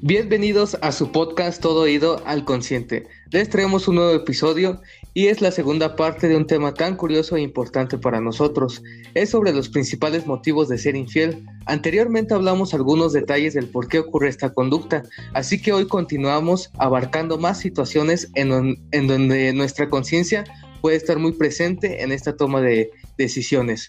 Bienvenidos 0.00 0.78
a 0.80 0.92
su 0.92 1.10
podcast 1.10 1.60
Todo 1.60 1.80
Oído 1.80 2.22
al 2.24 2.44
Consciente. 2.44 3.08
Les 3.32 3.48
traemos 3.48 3.88
un 3.88 3.96
nuevo 3.96 4.12
episodio 4.12 4.80
y 5.12 5.26
es 5.26 5.40
la 5.40 5.50
segunda 5.50 5.96
parte 5.96 6.28
de 6.28 6.36
un 6.36 6.46
tema 6.46 6.72
tan 6.72 6.94
curioso 6.94 7.34
e 7.34 7.40
importante 7.40 7.98
para 7.98 8.20
nosotros. 8.20 8.80
Es 9.14 9.30
sobre 9.30 9.52
los 9.52 9.68
principales 9.68 10.24
motivos 10.24 10.68
de 10.68 10.78
ser 10.78 10.94
infiel. 10.94 11.44
Anteriormente 11.66 12.32
hablamos 12.32 12.74
algunos 12.74 13.12
detalles 13.12 13.54
del 13.54 13.66
por 13.66 13.88
qué 13.88 13.98
ocurre 13.98 14.28
esta 14.28 14.54
conducta, 14.54 15.02
así 15.34 15.60
que 15.60 15.72
hoy 15.72 15.88
continuamos 15.88 16.70
abarcando 16.78 17.36
más 17.36 17.58
situaciones 17.58 18.30
en, 18.36 18.78
en 18.92 19.06
donde 19.08 19.52
nuestra 19.52 19.88
conciencia 19.88 20.44
puede 20.80 20.96
estar 20.96 21.18
muy 21.18 21.32
presente 21.32 22.04
en 22.04 22.12
esta 22.12 22.36
toma 22.36 22.60
de 22.60 22.92
decisiones. 23.16 23.88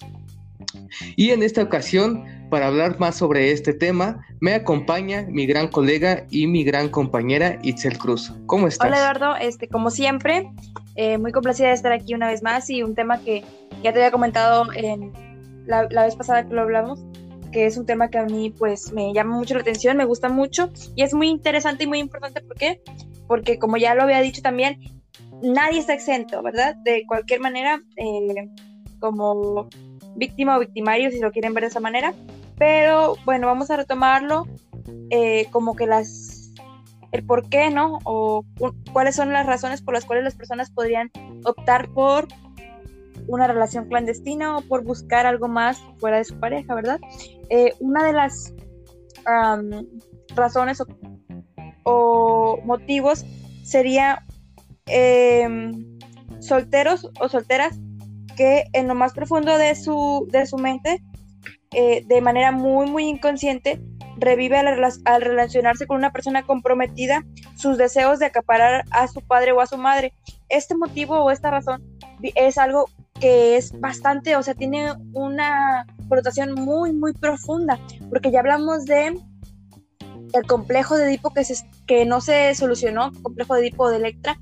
Y 1.16 1.30
en 1.32 1.44
esta 1.44 1.62
ocasión, 1.62 2.26
para 2.50 2.68
hablar 2.68 3.00
más 3.00 3.16
sobre 3.16 3.52
este 3.52 3.73
tema, 3.73 4.25
me 4.39 4.54
acompaña 4.54 5.25
mi 5.29 5.45
gran 5.45 5.68
colega 5.68 6.25
y 6.29 6.48
mi 6.48 6.63
gran 6.63 6.89
compañera 6.89 7.59
Itzel 7.62 7.98
Cruz. 7.98 8.34
¿Cómo 8.48 8.67
estás? 8.67 8.88
Hola 8.88 8.99
Eduardo, 8.99 9.35
este, 9.35 9.67
como 9.67 9.91
siempre, 9.91 10.49
eh, 10.95 11.17
muy 11.17 11.31
complacida 11.31 11.67
de 11.67 11.73
estar 11.73 11.91
aquí 11.91 12.13
una 12.13 12.27
vez 12.27 12.44
más 12.44 12.70
y 12.70 12.84
un 12.84 12.95
tema 12.95 13.20
que 13.20 13.44
ya 13.84 13.94
te 13.94 13.99
había 13.99 14.12
comentado 14.12 14.72
en 14.73 15.13
la, 15.66 15.88
vez 15.88 16.16
pasada 16.16 16.48
que 16.48 16.53
lo 16.53 16.62
hablamos, 16.62 16.99
que 17.52 17.66
es 17.66 17.77
un 17.77 17.85
tema 17.85 18.09
que 18.09 18.17
a 18.17 18.25
mí 18.25 18.53
pues 18.58 18.91
me 18.91 19.13
llama 19.13 19.38
mucho 19.38 19.53
la 19.53 19.61
atención, 19.61 19.97
me 19.97 20.05
gusta 20.05 20.30
mucho 20.30 20.70
y 20.95 21.03
es 21.03 21.13
muy 21.13 21.30
interesante 21.30 21.84
y 21.84 21.88
muy 21.88 22.00
importante. 22.00 22.41
¿Por 22.41 22.58
qué? 22.58 22.81
Porque 23.27 23.59
como 23.59 23.77
ya 23.77 23.94
lo 23.94 24.03
había 24.03 24.22
dicho 24.22 24.41
también, 24.41 24.80
nadie 25.44 25.80
está 25.80 25.94
exento, 25.94 26.41
¿verdad? 26.41 26.75
De 26.84 27.03
cualquier 27.08 27.39
manera, 27.39 27.81
eh, 27.95 28.50
como 29.00 29.70
víctima 30.16 30.58
o 30.58 30.59
victimario, 30.59 31.11
si 31.11 31.20
lo 31.20 31.31
quieren 31.31 31.53
ver 31.53 31.63
de 31.63 31.70
esa 31.70 31.80
manera. 31.80 32.13
Pero 32.59 33.16
bueno, 33.26 33.48
vamos 33.48 33.72
a 33.72 33.77
retomarlo 33.77 34.45
eh, 35.09 35.48
como 35.52 35.76
que 35.76 35.88
las 35.88 36.52
el 37.12 37.26
por 37.26 37.50
qué, 37.50 37.72
¿no? 37.72 37.98
O 38.04 38.45
cuáles 38.94 39.16
son 39.16 39.34
las 39.34 39.48
razones 39.48 39.81
por 39.81 39.95
las 39.95 40.06
cuales 40.06 40.23
las 40.23 40.36
personas 40.36 40.70
podrían 40.70 41.09
optar 41.44 41.89
por 41.89 42.28
una 43.28 43.48
relación 43.48 43.88
clandestina 43.88 44.58
o 44.58 44.61
por 44.61 44.83
buscar 44.83 45.25
algo 45.25 45.48
más 45.48 45.81
fuera 45.98 46.17
de 46.17 46.25
su 46.25 46.39
pareja, 46.39 46.75
¿verdad? 46.75 47.00
Eh, 47.50 47.73
una 47.80 48.03
de 48.03 48.14
las 48.14 48.53
razones 50.36 50.81
o, 51.83 52.59
motivos 52.64 53.26
sería 53.64 54.26
em, 54.86 56.00
solteros 56.39 57.09
o 57.20 57.30
solteras 57.30 57.78
que 58.36 58.66
en 58.73 58.88
lo 58.88 58.95
más 58.95 59.14
profundo 59.14 59.58
de 59.58 59.76
su, 59.76 60.28
de 60.31 60.45
su 60.45 60.58
mente, 60.58 61.03
eh, 61.72 62.03
de 62.06 62.22
manera 62.22 62.52
muy, 62.52 62.89
muy 62.89 63.06
inconsciente, 63.06 63.81
revive 64.17 64.58
al, 64.58 65.22
relacionarse 65.22 65.88
con 65.88 65.98
una 65.98 66.11
persona 66.11 66.44
comprometida 66.44 67.23
sus 67.56 67.78
deseos 67.78 68.20
de 68.20 68.26
acaparar 68.26 68.86
a 68.92 69.08
su 69.08 69.22
padre 69.22 69.52
o 69.52 69.61
a 69.61 69.67
su 69.67 69.78
madre. 69.78 70.14
Este 70.50 70.76
motivo 70.76 71.20
o 71.20 71.31
esta 71.31 71.52
razón 71.52 71.84
es 72.22 72.58
algo 72.58 72.89
que 73.20 73.58
es 73.58 73.80
bastante, 73.80 74.36
o 74.36 74.44
sea, 74.44 74.56
tiene 74.56 74.94
una 75.14 75.86
connotación 76.08 76.53
muy, 76.53 76.92
muy 76.94 77.14
profunda, 77.14 77.80
porque 78.09 78.31
ya 78.31 78.39
hablamos 78.39 78.86
de 78.86 79.20
el 80.33 80.44
complejo 80.48 80.95
de 80.95 81.06
Edipo 81.06 81.33
que, 81.33 81.44
se, 81.44 81.56
que 81.86 82.06
no 82.06 82.22
se 82.22 82.54
solucionó, 82.56 83.11
complejo 83.22 83.56
de 83.56 83.61
Edipo 83.61 83.89
de 83.89 83.98
Electra, 83.98 84.38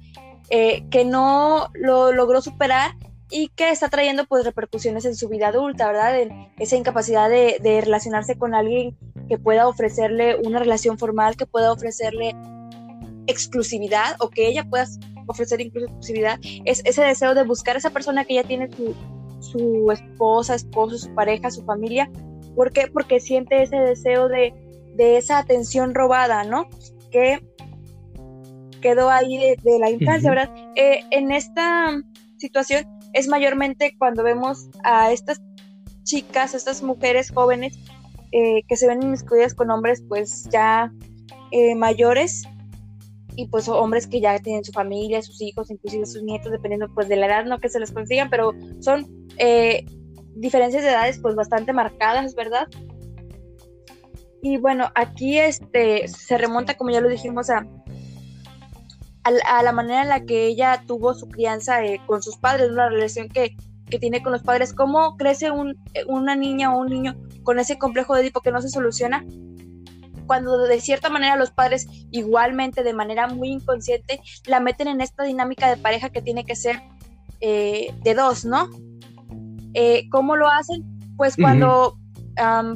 eh, 0.50 0.86
que 0.90 1.06
no 1.06 1.70
lo 1.74 2.12
logró 2.14 2.42
superar 2.42 2.92
y 3.30 3.50
que 3.50 3.70
está 3.70 3.90
trayendo 3.90 4.26
pues 4.26 4.46
repercusiones 4.46 5.06
en 5.06 5.16
su 5.16 5.28
vida 5.28 5.50
adulta, 5.50 5.88
¿verdad? 5.88 6.20
En 6.20 6.50
esa 6.58 6.78
incapacidad 6.78 7.30
de, 7.30 7.82
relacionarse 7.82 8.38
con 8.38 8.56
alguien 8.56 8.98
que 9.28 9.38
pueda 9.38 9.68
ofrecerle 9.68 10.38
una 10.38 10.60
relación 10.60 10.98
formal, 10.98 11.36
que 11.36 11.46
pueda 11.46 11.72
ofrecerle 11.72 12.36
exclusividad 13.28 14.16
o 14.20 14.30
que 14.30 14.48
ella 14.48 14.64
pueda 14.64 14.86
ofrecer 15.28 15.60
incluso 15.60 15.88
exclusividad, 15.88 16.40
es 16.64 16.82
ese 16.86 17.04
deseo 17.04 17.36
de 17.36 17.44
buscar 17.44 17.76
a 17.76 17.80
esa 17.80 17.90
persona 17.90 18.24
que 18.24 18.36
ya 18.36 18.44
tiene 18.44 18.70
su, 18.72 18.96
su 19.42 19.92
esposa, 19.92 20.56
esposo, 20.56 20.98
su 20.98 21.14
pareja, 21.14 21.52
su 21.52 21.66
familia. 21.66 22.10
¿Por 22.56 22.72
qué? 22.72 22.88
Porque 22.88 23.20
siente 23.20 23.62
ese 23.62 23.76
deseo 23.76 24.30
de, 24.30 24.54
de 24.96 25.18
esa 25.18 25.38
atención 25.38 25.94
robada, 25.94 26.46
¿no? 26.46 26.70
Que 27.12 27.46
quedó 28.82 29.10
ahí 29.10 29.38
de, 29.38 29.80
la 29.80 29.90
infancia, 29.90 30.30
¿verdad? 30.30 30.56
Eh, 30.76 31.02
en 31.12 31.32
esta 31.32 32.02
situación 32.38 32.86
es 33.18 33.28
mayormente 33.28 33.96
cuando 33.98 34.24
vemos 34.24 34.70
a 34.84 35.12
estas 35.12 35.42
chicas, 36.04 36.54
a 36.54 36.58
estas 36.58 36.84
mujeres 36.84 37.32
jóvenes 37.32 37.78
eh, 38.32 38.62
que 38.68 38.76
se 38.76 38.88
ven 38.88 39.02
inmiscuidas 39.02 39.56
con 39.56 39.72
hombres 39.72 40.04
pues 40.08 40.48
ya 40.52 40.92
eh, 41.52 41.76
mayores 41.76 42.44
y 43.36 43.48
pues 43.48 43.68
hombres 43.68 44.08
que 44.08 44.22
ya 44.22 44.38
tienen 44.40 44.64
su 44.64 44.72
familia, 44.72 45.22
sus 45.22 45.42
hijos, 45.42 45.72
inclusive 45.72 46.06
sus 46.06 46.24
nietos, 46.24 46.52
dependiendo 46.52 46.88
pues 46.94 47.08
de 47.08 47.16
la 47.16 47.28
edad, 47.28 47.46
no 47.46 47.60
que 47.60 47.70
se 47.70 47.80
les 47.80 47.92
consigan, 47.92 48.30
pero 48.30 48.54
son 48.80 49.08
eh, 49.38 49.86
diferencias 50.36 50.84
de 50.84 50.90
edades 50.90 51.20
pues 51.20 51.36
bastante 51.36 51.74
marcadas, 51.74 52.36
¿verdad? 52.36 52.68
Y 54.42 54.58
bueno, 54.58 54.90
aquí 54.96 55.40
este 55.40 56.08
se 56.08 56.38
remonta, 56.38 56.76
como 56.76 56.92
ya 56.92 57.02
lo 57.02 57.10
dijimos, 57.10 57.50
a, 57.50 57.66
a, 59.46 59.64
la 59.64 59.72
manera 59.72 60.02
en 60.02 60.10
la 60.10 60.26
que 60.26 60.48
ella 60.48 60.84
tuvo 60.86 61.14
su 61.14 61.28
crianza 61.28 61.84
eh, 61.84 62.02
con 62.06 62.22
sus 62.22 62.38
padres, 62.38 62.72
una 62.72 62.90
relación 62.90 63.30
que, 63.30 63.56
tiene 64.00 64.22
con 64.22 64.34
los 64.34 64.44
padres, 64.44 64.74
cómo 64.74 65.16
crece 65.16 65.50
una 66.08 66.36
niña 66.36 66.76
o 66.76 66.80
un 66.80 66.90
niño 66.90 67.16
con 67.44 67.58
ese 67.58 67.78
complejo 67.78 68.14
de 68.16 68.22
Edipo 68.22 68.42
que 68.42 68.52
no 68.52 68.62
se 68.62 68.68
soluciona, 68.68 69.26
cuando 70.26 70.58
de 70.58 70.82
cierta 70.82 71.10
manera 71.10 71.38
los 71.38 71.52
padres 71.52 71.88
igualmente 72.12 72.84
de 72.84 72.94
manera 72.94 73.28
muy 73.28 73.48
inconsciente 73.48 74.20
la 74.46 74.60
meten 74.60 74.90
en 74.90 75.00
esta 75.00 75.24
dinámica 75.24 75.70
de 75.70 75.78
pareja 75.78 76.10
que 76.10 76.22
tiene 76.22 76.44
que 76.44 76.58
ser 76.58 76.82
eh, 77.40 77.94
de 78.04 78.14
dos, 78.14 78.44
¿no? 78.44 78.70
Eh, 79.74 80.10
¿Cómo 80.10 80.36
lo 80.36 80.50
hacen? 80.50 80.84
Pues 81.16 81.38
cuando, 81.38 81.98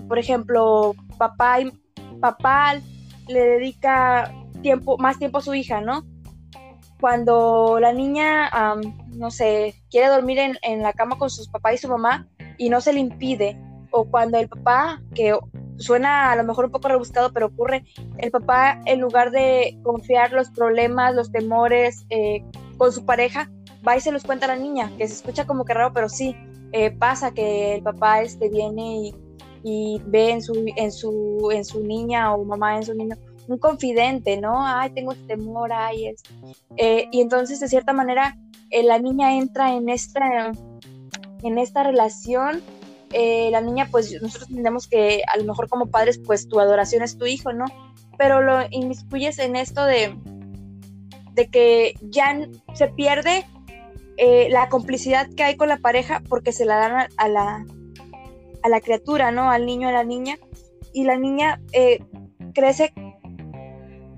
por 0.08 0.18
ejemplo, 0.18 0.96
papá, 1.18 1.60
y, 1.60 1.72
papá 2.22 2.76
le 3.28 3.40
dedica 3.40 4.34
tiempo, 4.62 4.98
más 4.98 5.20
tiempo 5.20 5.40
a 5.40 5.42
su 5.42 5.54
hija, 5.54 5.82
¿no? 5.82 6.06
Cuando 7.02 7.80
la 7.82 7.92
niña, 7.92 8.50
no 9.08 9.32
sé, 9.32 9.76
quiere 9.90 10.08
dormir 10.08 10.38
en, 10.62 10.82
la 10.82 10.94
cama 10.94 11.18
con 11.18 11.30
sus 11.30 11.50
papás 11.50 11.74
y 11.74 11.78
su 11.80 11.90
mamá 11.90 12.30
y 12.58 12.70
no 12.70 12.80
se 12.80 12.94
le 12.94 13.00
impide, 13.00 13.58
o 13.90 14.06
cuando 14.06 14.38
el 14.38 14.48
papá, 14.48 15.02
que 15.14 15.36
suena 15.78 16.32
a 16.32 16.36
lo 16.36 16.44
mejor 16.44 16.66
un 16.66 16.72
poco 16.72 16.88
rebuscado, 16.88 17.34
pero 17.34 17.48
ocurre, 17.48 17.84
el 18.20 18.30
papá 18.30 18.80
en 18.86 19.02
lugar 19.02 19.32
de 19.32 19.80
confiar 19.84 20.32
los 20.32 20.52
problemas, 20.52 21.16
los 21.16 21.32
temores 21.32 22.06
eh, 22.10 22.46
con 22.78 22.94
su 22.94 23.04
pareja, 23.04 23.50
va 23.86 23.98
y 23.98 24.00
se 24.00 24.12
los 24.12 24.24
cuenta 24.24 24.46
a 24.46 24.50
la 24.50 24.56
niña, 24.56 24.92
que 24.98 25.08
se 25.08 25.16
escucha 25.16 25.48
como 25.48 25.66
que 25.66 25.74
raro, 25.74 25.92
pero 25.94 26.08
sí, 26.08 26.36
eh, 26.72 26.92
pasa 26.92 27.32
que 27.32 27.76
el 27.76 27.84
papá 27.84 28.22
este, 28.22 28.48
viene 28.48 28.98
y, 29.02 29.16
y 29.64 30.02
ve 30.06 30.30
en 30.30 30.42
su, 30.44 30.54
en, 30.78 30.92
su, 30.92 31.50
en 31.52 31.66
su 31.66 31.82
niña 31.82 32.34
o 32.34 32.46
mamá 32.46 32.78
en 32.78 32.84
su 32.84 32.94
niño 32.94 33.16
un 33.52 33.58
confidente, 33.58 34.38
¿no? 34.38 34.66
Ay, 34.66 34.92
tengo 34.92 35.12
este 35.12 35.36
temor, 35.36 35.74
ay, 35.74 36.08
es. 36.08 36.24
Eh, 36.78 37.08
y 37.12 37.22
entonces, 37.22 37.60
de 37.60 37.68
cierta 37.68 37.94
manera, 37.94 38.38
eh, 38.70 38.84
la 38.84 38.98
niña 38.98 39.36
entra 39.36 39.76
en 39.76 39.90
esta, 39.90 40.52
en 41.44 41.58
esta 41.58 41.84
relación. 41.84 42.62
Eh, 43.12 43.50
la 43.52 43.60
niña, 43.60 43.90
pues 43.92 44.22
nosotros 44.22 44.50
entendemos 44.50 44.88
que 44.88 45.22
a 45.28 45.38
lo 45.38 45.44
mejor 45.44 45.68
como 45.68 45.88
padres, 45.88 46.18
pues 46.18 46.48
tu 46.48 46.60
adoración 46.60 47.04
es 47.04 47.18
tu 47.18 47.26
hijo, 47.26 47.52
¿no? 47.52 47.66
Pero 48.18 48.42
lo 48.42 48.62
inmiscuyes 48.70 49.38
en 49.40 49.58
esto 49.58 49.84
de, 49.84 50.16
de 51.34 51.48
que 51.50 51.94
ya 52.02 52.48
se 52.74 52.88
pierde 52.88 53.46
la 54.50 54.70
complicidad 54.70 55.28
que 55.36 55.42
hay 55.42 55.58
con 55.58 55.68
la 55.68 55.78
pareja 55.78 56.22
porque 56.30 56.52
se 56.52 56.64
la 56.64 56.76
dan 56.76 57.08
a, 57.18 57.28
la, 57.28 57.66
a 58.62 58.70
la 58.70 58.80
criatura, 58.80 59.32
¿no? 59.32 59.50
Al 59.50 59.66
niño, 59.66 59.90
a 59.90 59.92
la 59.92 60.04
niña. 60.04 60.38
Y 60.94 61.06
la 61.06 61.18
niña 61.18 61.60
crece 62.54 62.94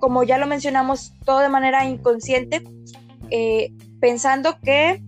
como 0.04 0.24
ya 0.24 0.38
lo 0.38 0.48
mencionamos, 0.48 1.14
todo 1.24 1.40
de 1.40 1.48
manera 1.48 1.86
inconsciente, 1.86 2.62
eh, 3.30 3.72
pensando 4.02 4.60
que 4.62 5.02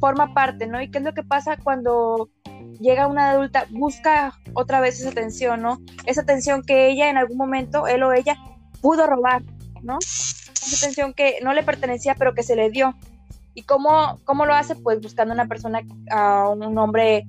forma 0.00 0.32
parte, 0.32 0.66
¿no? 0.66 0.80
¿Y 0.80 0.90
qué 0.90 0.96
es 0.96 1.04
lo 1.04 1.12
que 1.12 1.22
pasa 1.22 1.58
cuando 1.62 2.30
llega 2.80 3.06
una 3.06 3.32
adulta, 3.32 3.66
busca 3.68 4.40
otra 4.54 4.80
vez 4.80 4.98
esa 4.98 5.10
atención, 5.10 5.60
¿no? 5.60 5.82
Esa 6.06 6.22
atención 6.22 6.62
que 6.62 6.88
ella 6.88 7.10
en 7.10 7.18
algún 7.18 7.36
momento, 7.36 7.86
él 7.86 8.02
o 8.04 8.14
ella, 8.14 8.38
pudo 8.80 9.06
robar, 9.06 9.42
¿no? 9.82 9.98
Esa 9.98 10.76
atención 10.76 11.12
que 11.12 11.40
no 11.42 11.52
le 11.52 11.62
pertenecía, 11.62 12.14
pero 12.14 12.32
que 12.32 12.42
se 12.42 12.56
le 12.56 12.70
dio. 12.70 12.94
¿Y 13.52 13.64
cómo, 13.64 14.18
cómo 14.24 14.46
lo 14.46 14.54
hace? 14.54 14.76
Pues 14.76 14.98
buscando 15.02 15.34
una 15.34 15.46
persona, 15.46 15.82
a 16.10 16.48
un 16.48 16.78
hombre 16.78 17.26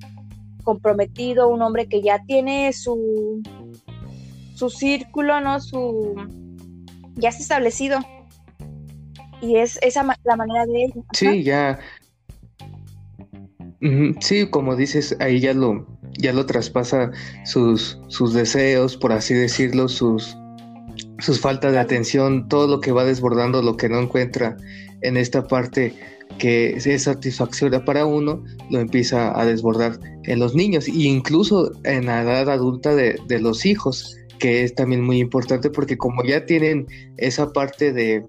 comprometido, 0.64 1.50
un 1.50 1.62
hombre 1.62 1.90
que 1.90 2.02
ya 2.02 2.24
tiene 2.24 2.72
su, 2.72 3.44
su 4.56 4.70
círculo, 4.70 5.42
¿no? 5.42 5.60
Su, 5.60 6.16
ya 7.16 7.30
está 7.30 7.42
establecido. 7.42 8.00
Y 9.42 9.58
es 9.58 9.80
esa 9.82 10.04
la 10.24 10.36
manera 10.36 10.66
de 10.66 10.86
ello. 10.86 11.04
Sí, 11.14 11.44
ya. 11.44 11.80
Sí, 14.20 14.50
como 14.50 14.76
dices, 14.76 15.16
ahí 15.20 15.40
ya 15.40 15.54
lo, 15.54 15.86
ya 16.18 16.34
lo 16.34 16.46
traspasa 16.46 17.12
sus, 17.44 18.00
sus 18.08 18.34
deseos, 18.34 18.98
por 18.98 19.12
así 19.12 19.34
decirlo, 19.36 19.88
sus, 19.88 20.36
sus 21.20 21.40
faltas 21.40 21.74
de 21.74 21.80
atención, 21.80 22.48
todo 22.48 22.68
lo 22.68 22.80
que 22.80 22.92
va 22.92 23.04
desbordando, 23.04 23.62
lo 23.62 23.78
que 23.78 23.90
no 23.90 24.00
encuentra 24.00 24.58
en 25.02 25.18
esta 25.18 25.48
parte 25.48 25.94
que 26.40 26.76
es 26.76 27.04
satisfactoria 27.04 27.86
para 27.86 28.06
uno, 28.06 28.44
lo 28.70 28.80
empieza 28.80 29.40
a 29.40 29.46
desbordar 29.46 30.00
en 30.24 30.40
los 30.40 30.56
niños 30.56 30.88
e 30.88 30.92
incluso 30.92 31.72
en 31.84 32.08
la 32.08 32.24
edad 32.24 32.50
adulta 32.50 32.96
de, 32.96 33.20
de 33.28 33.40
los 33.40 33.66
hijos, 33.66 34.18
que 34.40 34.64
es 34.64 34.76
también 34.76 35.02
muy 35.02 35.20
importante 35.20 35.70
porque 35.70 35.98
como 35.98 36.24
ya 36.24 36.46
tienen 36.46 36.88
esa 37.18 37.54
parte 37.54 37.94
de 37.94 38.26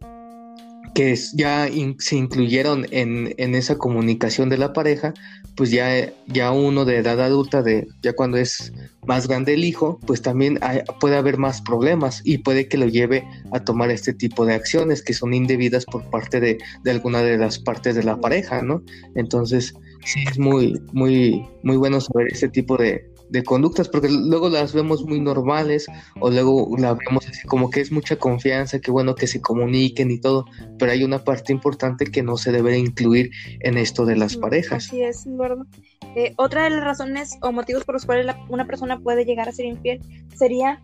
que 0.96 1.14
ya 1.34 1.68
se 1.98 2.16
incluyeron 2.16 2.86
en, 2.90 3.34
esa 3.54 3.76
comunicación 3.76 4.48
de 4.48 4.56
la 4.56 4.72
pareja, 4.72 5.12
pues 5.54 5.70
ya, 5.70 6.10
ya 6.26 6.52
uno 6.52 6.86
de 6.86 6.96
edad 6.96 7.20
adulta, 7.20 7.62
de 7.62 7.86
ya 8.00 8.14
cuando 8.14 8.38
es 8.38 8.72
más 9.06 9.28
grande 9.28 9.52
el 9.52 9.64
hijo, 9.64 10.00
pues 10.06 10.22
también 10.22 10.58
puede 10.98 11.16
haber 11.16 11.36
más 11.36 11.60
problemas 11.60 12.22
y 12.24 12.38
puede 12.38 12.66
que 12.66 12.78
lo 12.78 12.86
lleve 12.86 13.28
a 13.52 13.60
tomar 13.62 13.90
este 13.90 14.14
tipo 14.14 14.46
de 14.46 14.54
acciones 14.54 15.02
que 15.02 15.12
son 15.12 15.34
indebidas 15.34 15.84
por 15.84 16.02
parte 16.08 16.40
de, 16.40 16.56
de 16.82 16.90
alguna 16.90 17.20
de 17.20 17.36
las 17.36 17.58
partes 17.58 17.94
de 17.94 18.02
la 18.02 18.18
pareja, 18.18 18.62
¿no? 18.62 18.82
Entonces, 19.14 19.74
sí 20.02 20.24
es 20.30 20.38
muy, 20.38 20.80
muy, 20.94 21.44
muy 21.62 21.76
bueno 21.76 22.00
saber 22.00 22.28
este 22.32 22.48
tipo 22.48 22.78
de, 22.78 23.04
de 23.28 23.42
conductas, 23.42 23.88
porque 23.88 24.08
luego 24.08 24.48
las 24.48 24.72
vemos 24.72 25.04
muy 25.04 25.20
normales 25.20 25.86
o 26.20 26.30
luego 26.30 26.76
la 26.78 26.94
vemos 26.94 27.26
así 27.26 27.46
como 27.46 27.70
que 27.70 27.80
es 27.80 27.92
mucha 27.92 28.16
confianza, 28.16 28.80
que 28.80 28.90
bueno 28.90 29.14
que 29.14 29.26
se 29.26 29.40
comuniquen 29.40 30.10
y 30.10 30.20
todo, 30.20 30.44
pero 30.78 30.92
hay 30.92 31.04
una 31.04 31.24
parte 31.24 31.52
importante 31.52 32.06
que 32.06 32.22
no 32.22 32.36
se 32.36 32.52
debe 32.52 32.78
incluir 32.78 33.30
en 33.60 33.78
esto 33.78 34.04
de 34.04 34.16
las 34.16 34.36
parejas. 34.36 34.86
Así 34.86 35.02
es, 35.02 35.24
verdad. 35.26 35.66
Eh, 36.14 36.32
otra 36.36 36.64
de 36.64 36.70
las 36.70 36.84
razones 36.84 37.36
o 37.42 37.52
motivos 37.52 37.84
por 37.84 37.94
los 37.94 38.06
cuales 38.06 38.34
una 38.48 38.66
persona 38.66 38.98
puede 39.00 39.24
llegar 39.24 39.48
a 39.48 39.52
ser 39.52 39.66
infiel 39.66 40.00
sería 40.34 40.82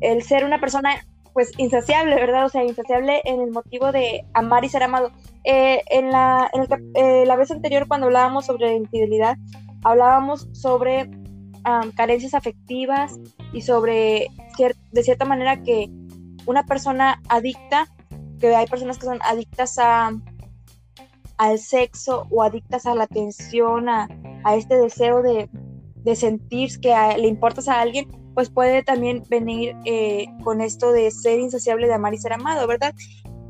el 0.00 0.22
ser 0.22 0.44
una 0.44 0.60
persona 0.60 1.06
pues 1.32 1.50
insaciable, 1.56 2.14
¿verdad? 2.16 2.44
O 2.44 2.48
sea, 2.48 2.64
insaciable 2.64 3.22
en 3.24 3.40
el 3.40 3.50
motivo 3.50 3.90
de 3.90 4.24
amar 4.34 4.64
y 4.64 4.68
ser 4.68 4.82
amado. 4.82 5.10
Eh, 5.44 5.82
en 5.90 6.10
la, 6.10 6.50
en 6.52 6.66
eh, 6.94 7.24
la 7.26 7.36
vez 7.36 7.50
anterior 7.50 7.88
cuando 7.88 8.06
hablábamos 8.06 8.46
sobre 8.46 8.76
infidelidad, 8.76 9.36
hablábamos 9.82 10.48
sobre 10.52 11.08
carencias 11.94 12.34
afectivas 12.34 13.18
y 13.52 13.62
sobre, 13.62 14.28
de 14.92 15.02
cierta 15.02 15.24
manera, 15.24 15.62
que 15.62 15.90
una 16.46 16.64
persona 16.64 17.20
adicta, 17.28 17.88
que 18.38 18.54
hay 18.54 18.66
personas 18.66 18.98
que 18.98 19.06
son 19.06 19.20
adictas 19.22 19.78
a, 19.78 20.12
al 21.38 21.58
sexo 21.58 22.26
o 22.30 22.42
adictas 22.42 22.86
a 22.86 22.94
la 22.94 23.04
atención, 23.04 23.88
a, 23.88 24.08
este 24.56 24.76
deseo 24.76 25.22
de, 25.22 25.48
sentir 26.16 26.80
que 26.80 26.94
le 27.18 27.28
importas 27.28 27.68
a 27.68 27.80
alguien, 27.80 28.08
pues 28.34 28.50
puede 28.50 28.82
también 28.82 29.22
venir 29.28 29.76
eh, 29.84 30.26
con 30.42 30.60
esto 30.60 30.92
de 30.92 31.10
ser 31.10 31.38
insaciable, 31.38 31.86
de 31.86 31.94
amar 31.94 32.14
y 32.14 32.18
ser 32.18 32.32
amado, 32.32 32.66
¿verdad? 32.66 32.94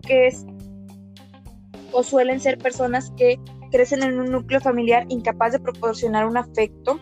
Que 0.02 0.26
es, 0.26 0.44
o 1.92 2.02
suelen 2.02 2.40
ser 2.40 2.58
personas 2.58 3.12
que 3.16 3.38
crecen 3.70 4.02
en 4.02 4.20
un 4.20 4.30
núcleo 4.30 4.60
familiar 4.60 5.06
incapaz 5.08 5.52
de 5.52 5.60
proporcionar 5.60 6.26
un 6.26 6.36
afecto 6.36 6.98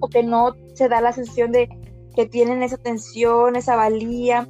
o 0.00 0.08
que 0.08 0.22
no 0.22 0.54
se 0.74 0.88
da 0.88 1.00
la 1.00 1.12
sensación 1.12 1.52
de 1.52 1.68
que 2.14 2.26
tienen 2.26 2.62
esa 2.62 2.76
atención, 2.76 3.56
esa 3.56 3.76
valía, 3.76 4.48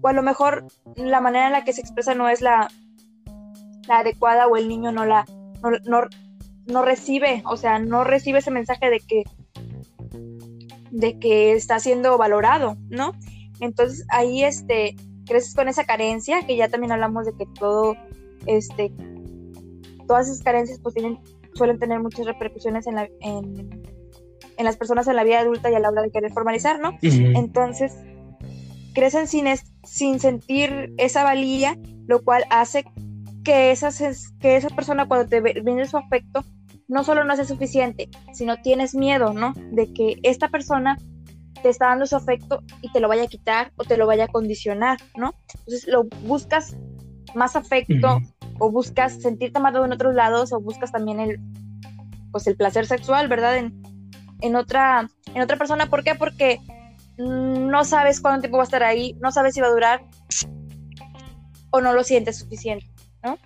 o 0.00 0.08
a 0.08 0.12
lo 0.12 0.22
mejor 0.22 0.66
la 0.96 1.20
manera 1.20 1.46
en 1.46 1.52
la 1.52 1.64
que 1.64 1.72
se 1.72 1.80
expresa 1.80 2.14
no 2.14 2.28
es 2.28 2.40
la, 2.40 2.68
la 3.86 3.98
adecuada 4.00 4.46
o 4.46 4.56
el 4.56 4.68
niño 4.68 4.92
no 4.92 5.04
la 5.06 5.24
no, 5.84 6.02
no, 6.66 6.82
recibe, 6.82 7.42
o 7.46 7.56
sea, 7.56 7.78
no 7.78 8.04
recibe 8.04 8.38
ese 8.38 8.50
mensaje 8.50 8.90
de 8.90 9.00
que 9.00 9.24
de 10.90 11.18
que 11.18 11.52
está 11.52 11.78
siendo 11.80 12.16
valorado, 12.16 12.76
¿no? 12.88 13.12
Entonces 13.60 14.06
ahí 14.10 14.44
este 14.44 14.96
creces 15.26 15.54
con 15.54 15.68
esa 15.68 15.84
carencia, 15.84 16.46
que 16.46 16.56
ya 16.56 16.68
también 16.68 16.92
hablamos 16.92 17.26
de 17.26 17.32
que 17.32 17.46
todo 17.58 17.96
este 18.46 18.92
todas 20.06 20.28
esas 20.28 20.42
carencias 20.42 20.80
pues 20.80 20.94
tienen 20.94 21.18
suelen 21.54 21.78
tener 21.78 22.00
muchas 22.00 22.26
repercusiones 22.26 22.86
en 22.86 22.94
la 22.94 23.08
en, 23.20 23.82
en 24.58 24.64
las 24.64 24.76
personas 24.76 25.06
en 25.06 25.16
la 25.16 25.24
vida 25.24 25.40
adulta 25.40 25.70
y 25.70 25.74
a 25.74 25.78
la 25.78 25.88
hora 25.88 26.02
de 26.02 26.10
querer 26.10 26.32
formalizar, 26.32 26.80
¿no? 26.80 26.98
Entonces, 27.00 27.96
crecen 28.92 29.28
sin, 29.28 29.46
sin 29.84 30.18
sentir 30.18 30.92
esa 30.98 31.22
valía, 31.22 31.78
lo 32.06 32.22
cual 32.24 32.44
hace 32.50 32.84
que, 33.44 33.70
esas, 33.70 34.32
que 34.40 34.56
esa 34.56 34.68
persona 34.70 35.06
cuando 35.06 35.28
te 35.28 35.40
viene 35.40 35.86
su 35.86 35.96
afecto, 35.96 36.44
no 36.88 37.04
solo 37.04 37.22
no 37.22 37.32
hace 37.32 37.44
suficiente, 37.44 38.10
sino 38.32 38.60
tienes 38.60 38.94
miedo, 38.94 39.32
¿no? 39.32 39.52
De 39.70 39.92
que 39.92 40.18
esta 40.24 40.48
persona 40.48 40.98
te 41.62 41.68
está 41.68 41.86
dando 41.86 42.06
su 42.06 42.16
afecto 42.16 42.62
y 42.82 42.90
te 42.90 43.00
lo 43.00 43.08
vaya 43.08 43.24
a 43.24 43.28
quitar 43.28 43.72
o 43.76 43.84
te 43.84 43.96
lo 43.96 44.06
vaya 44.06 44.24
a 44.24 44.28
condicionar, 44.28 44.98
¿no? 45.16 45.34
Entonces 45.60 45.86
lo 45.86 46.04
buscas 46.26 46.76
más 47.34 47.54
afecto 47.54 48.20
o 48.58 48.70
buscas 48.72 49.22
sentirte 49.22 49.58
amado 49.58 49.84
en 49.84 49.92
otros 49.92 50.14
lados 50.14 50.52
o 50.52 50.60
buscas 50.60 50.90
también 50.90 51.20
el 51.20 51.40
pues 52.32 52.46
el 52.46 52.56
placer 52.56 52.86
sexual, 52.86 53.28
¿verdad? 53.28 53.56
En, 53.56 53.82
en 54.40 54.56
otra, 54.56 55.08
en 55.34 55.42
otra 55.42 55.56
persona. 55.56 55.86
¿Por 55.86 56.04
qué? 56.04 56.14
Porque 56.14 56.60
no 57.18 57.84
sabes 57.84 58.20
cuánto 58.20 58.42
tiempo 58.42 58.58
va 58.58 58.62
a 58.62 58.66
estar 58.66 58.82
ahí, 58.82 59.16
no 59.20 59.32
sabes 59.32 59.54
si 59.54 59.60
va 59.60 59.66
a 59.66 59.70
durar 59.70 60.04
o 61.70 61.80
no 61.80 61.92
lo 61.92 62.04
sientes 62.04 62.38
suficiente, 62.38 62.86
¿no? 63.22 63.38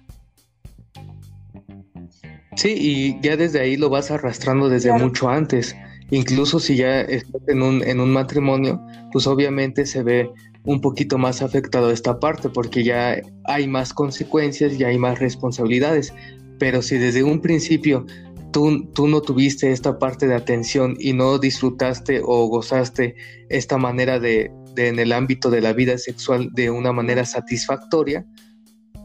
Sí, 2.57 2.75
y 2.79 3.21
ya 3.21 3.37
desde 3.37 3.61
ahí 3.61 3.77
lo 3.77 3.89
vas 3.89 4.11
arrastrando 4.11 4.69
desde 4.69 4.93
mucho 4.93 5.29
antes. 5.31 5.75
Incluso 6.11 6.61
si 6.61 6.77
ya 6.77 7.01
estás 7.01 7.41
en 7.49 7.63
un, 7.63 7.83
en 7.83 7.99
un 7.99 8.13
matrimonio, 8.13 8.85
pues 9.11 9.27
obviamente 9.27 9.87
se 9.87 10.03
ve 10.03 10.31
un 10.65 10.81
poquito 10.81 11.17
más 11.17 11.41
afectado 11.43 11.91
esta 11.91 12.21
parte 12.21 12.51
porque 12.51 12.85
ya 12.85 13.17
hay 13.45 13.67
más 13.67 13.95
consecuencias, 13.95 14.77
ya 14.77 14.89
hay 14.89 14.99
más 14.99 15.19
responsabilidades. 15.19 16.13
Pero 16.59 16.83
si 16.83 16.99
desde 16.99 17.23
un 17.25 17.41
principio 17.41 18.07
tú, 18.53 19.09
no 19.09 19.23
tuviste 19.23 19.73
esta 19.73 19.99
parte 19.99 20.29
de 20.29 20.35
atención 20.35 20.97
y 20.99 21.13
no 21.13 21.39
disfrutaste 21.39 22.21
o 22.25 22.47
gozaste 22.47 23.17
esta 23.49 23.79
manera 23.79 24.21
de, 24.21 24.53
en 24.77 24.99
el 24.99 25.13
ámbito 25.13 25.51
de 25.51 25.61
la 25.61 25.73
vida 25.73 25.99
sexual 25.99 26.51
de 26.53 26.71
una 26.71 26.93
manera 26.93 27.25
satisfactoria, 27.25 28.25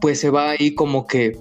pues 0.00 0.20
se 0.20 0.30
va 0.30 0.50
ahí 0.50 0.74
como 0.74 1.06
que 1.06 1.36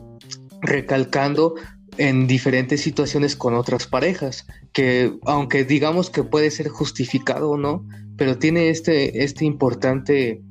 recalcando 0.62 1.54
en 1.98 2.28
diferentes 2.28 2.82
situaciones 2.82 3.36
con 3.36 3.54
otras 3.54 3.88
parejas, 3.88 4.48
que 4.74 5.18
aunque 5.26 5.64
digamos 5.64 6.10
que 6.10 6.24
puede 6.24 6.52
ser 6.52 6.70
justificado 6.70 7.52
o 7.52 7.58
no, 7.58 7.86
pero 8.18 8.38
tiene 8.38 8.70
este, 8.70 9.24
este 9.24 9.46
importante 9.46 10.42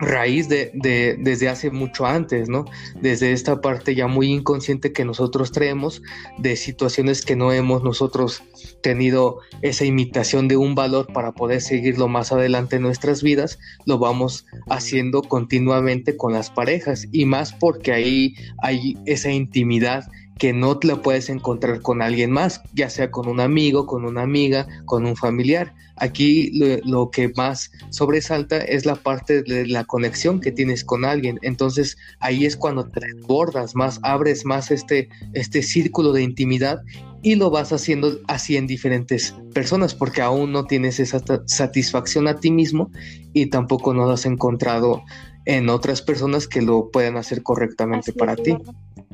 raíz 0.00 0.48
de, 0.48 0.70
de, 0.74 1.16
desde 1.18 1.48
hace 1.48 1.70
mucho 1.70 2.06
antes, 2.06 2.48
¿no? 2.48 2.64
Desde 3.00 3.32
esta 3.32 3.60
parte 3.60 3.94
ya 3.94 4.06
muy 4.06 4.28
inconsciente 4.28 4.92
que 4.92 5.04
nosotros 5.04 5.52
traemos 5.52 6.02
de 6.38 6.56
situaciones 6.56 7.24
que 7.24 7.36
no 7.36 7.52
hemos 7.52 7.82
nosotros 7.82 8.42
tenido 8.82 9.40
esa 9.62 9.84
imitación 9.84 10.48
de 10.48 10.56
un 10.56 10.74
valor 10.74 11.12
para 11.12 11.32
poder 11.32 11.60
seguirlo 11.60 12.08
más 12.08 12.32
adelante 12.32 12.76
en 12.76 12.82
nuestras 12.82 13.22
vidas, 13.22 13.58
lo 13.84 13.98
vamos 13.98 14.46
haciendo 14.68 15.22
continuamente 15.22 16.16
con 16.16 16.32
las 16.32 16.50
parejas 16.50 17.06
y 17.12 17.26
más 17.26 17.52
porque 17.52 17.92
ahí 17.92 18.34
hay 18.62 18.96
esa 19.04 19.30
intimidad 19.30 20.04
que 20.40 20.54
no 20.54 20.78
te 20.78 20.88
la 20.88 21.02
puedes 21.02 21.28
encontrar 21.28 21.82
con 21.82 22.00
alguien 22.00 22.30
más, 22.30 22.62
ya 22.72 22.88
sea 22.88 23.10
con 23.10 23.28
un 23.28 23.40
amigo, 23.40 23.86
con 23.86 24.06
una 24.06 24.22
amiga, 24.22 24.66
con 24.86 25.04
un 25.04 25.14
familiar. 25.14 25.74
Aquí 25.96 26.50
lo, 26.82 27.10
que 27.10 27.30
más 27.36 27.70
sobresalta 27.90 28.56
es 28.56 28.86
la 28.86 28.94
parte 28.94 29.42
de 29.42 29.66
la 29.66 29.84
conexión 29.84 30.40
que 30.40 30.50
tienes 30.50 30.82
con 30.82 31.04
alguien. 31.04 31.38
Entonces 31.42 31.98
ahí 32.20 32.46
es 32.46 32.56
cuando 32.56 32.88
te 32.88 33.00
desbordas 33.00 33.74
más, 33.74 34.00
abres 34.02 34.46
más 34.46 34.70
este, 34.70 35.10
este 35.34 35.62
círculo 35.62 36.14
de 36.14 36.22
intimidad 36.22 36.80
y 37.22 37.34
lo 37.34 37.50
vas 37.50 37.70
haciendo 37.74 38.18
así 38.26 38.56
en 38.56 38.66
diferentes 38.66 39.34
personas 39.52 39.94
porque 39.94 40.22
aún 40.22 40.52
no 40.52 40.64
tienes 40.64 41.00
esa 41.00 41.22
satisfacción 41.44 42.28
a 42.28 42.40
ti 42.40 42.50
mismo 42.50 42.90
y 43.34 43.50
tampoco 43.50 43.92
no 43.92 44.06
lo 44.06 44.12
has 44.12 44.24
encontrado 44.24 45.02
en 45.44 45.68
otras 45.68 46.00
personas 46.00 46.48
que 46.48 46.62
lo 46.62 46.90
puedan 46.90 47.18
hacer 47.18 47.42
correctamente 47.42 48.14
para 48.14 48.36
ti 48.36 48.56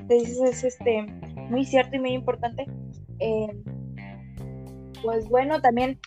es 0.09 0.65
este, 0.65 1.07
muy 1.51 1.65
cierto 1.65 1.97
y 1.97 2.01
muy 2.01 2.13
importante. 2.13 2.67
Eh, 3.19 3.63
pues 5.03 5.29
bueno, 5.29 5.61
también 5.61 5.99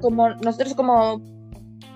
como 0.00 0.30
nosotros 0.30 0.74
como 0.74 1.20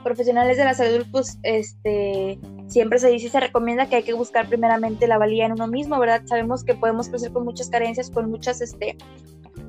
profesionales 0.02 0.56
de 0.56 0.64
la 0.64 0.74
salud, 0.74 1.06
pues 1.10 1.38
este 1.42 2.38
siempre 2.66 2.98
se 2.98 3.08
dice 3.08 3.26
y 3.26 3.30
se 3.30 3.40
recomienda 3.40 3.86
que 3.86 3.96
hay 3.96 4.02
que 4.02 4.12
buscar 4.12 4.48
primeramente 4.48 5.06
la 5.06 5.18
valía 5.18 5.46
en 5.46 5.52
uno 5.52 5.66
mismo, 5.66 5.98
¿verdad? 5.98 6.22
Sabemos 6.26 6.64
que 6.64 6.74
podemos 6.74 7.08
crecer 7.08 7.32
con 7.32 7.44
muchas 7.44 7.68
carencias, 7.70 8.10
con 8.10 8.30
muchas 8.30 8.60
este 8.60 8.96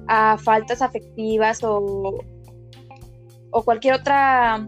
a 0.07 0.37
faltas 0.37 0.81
afectivas 0.81 1.63
o, 1.63 2.23
o 3.51 3.63
cualquier 3.63 3.95
otra 3.95 4.67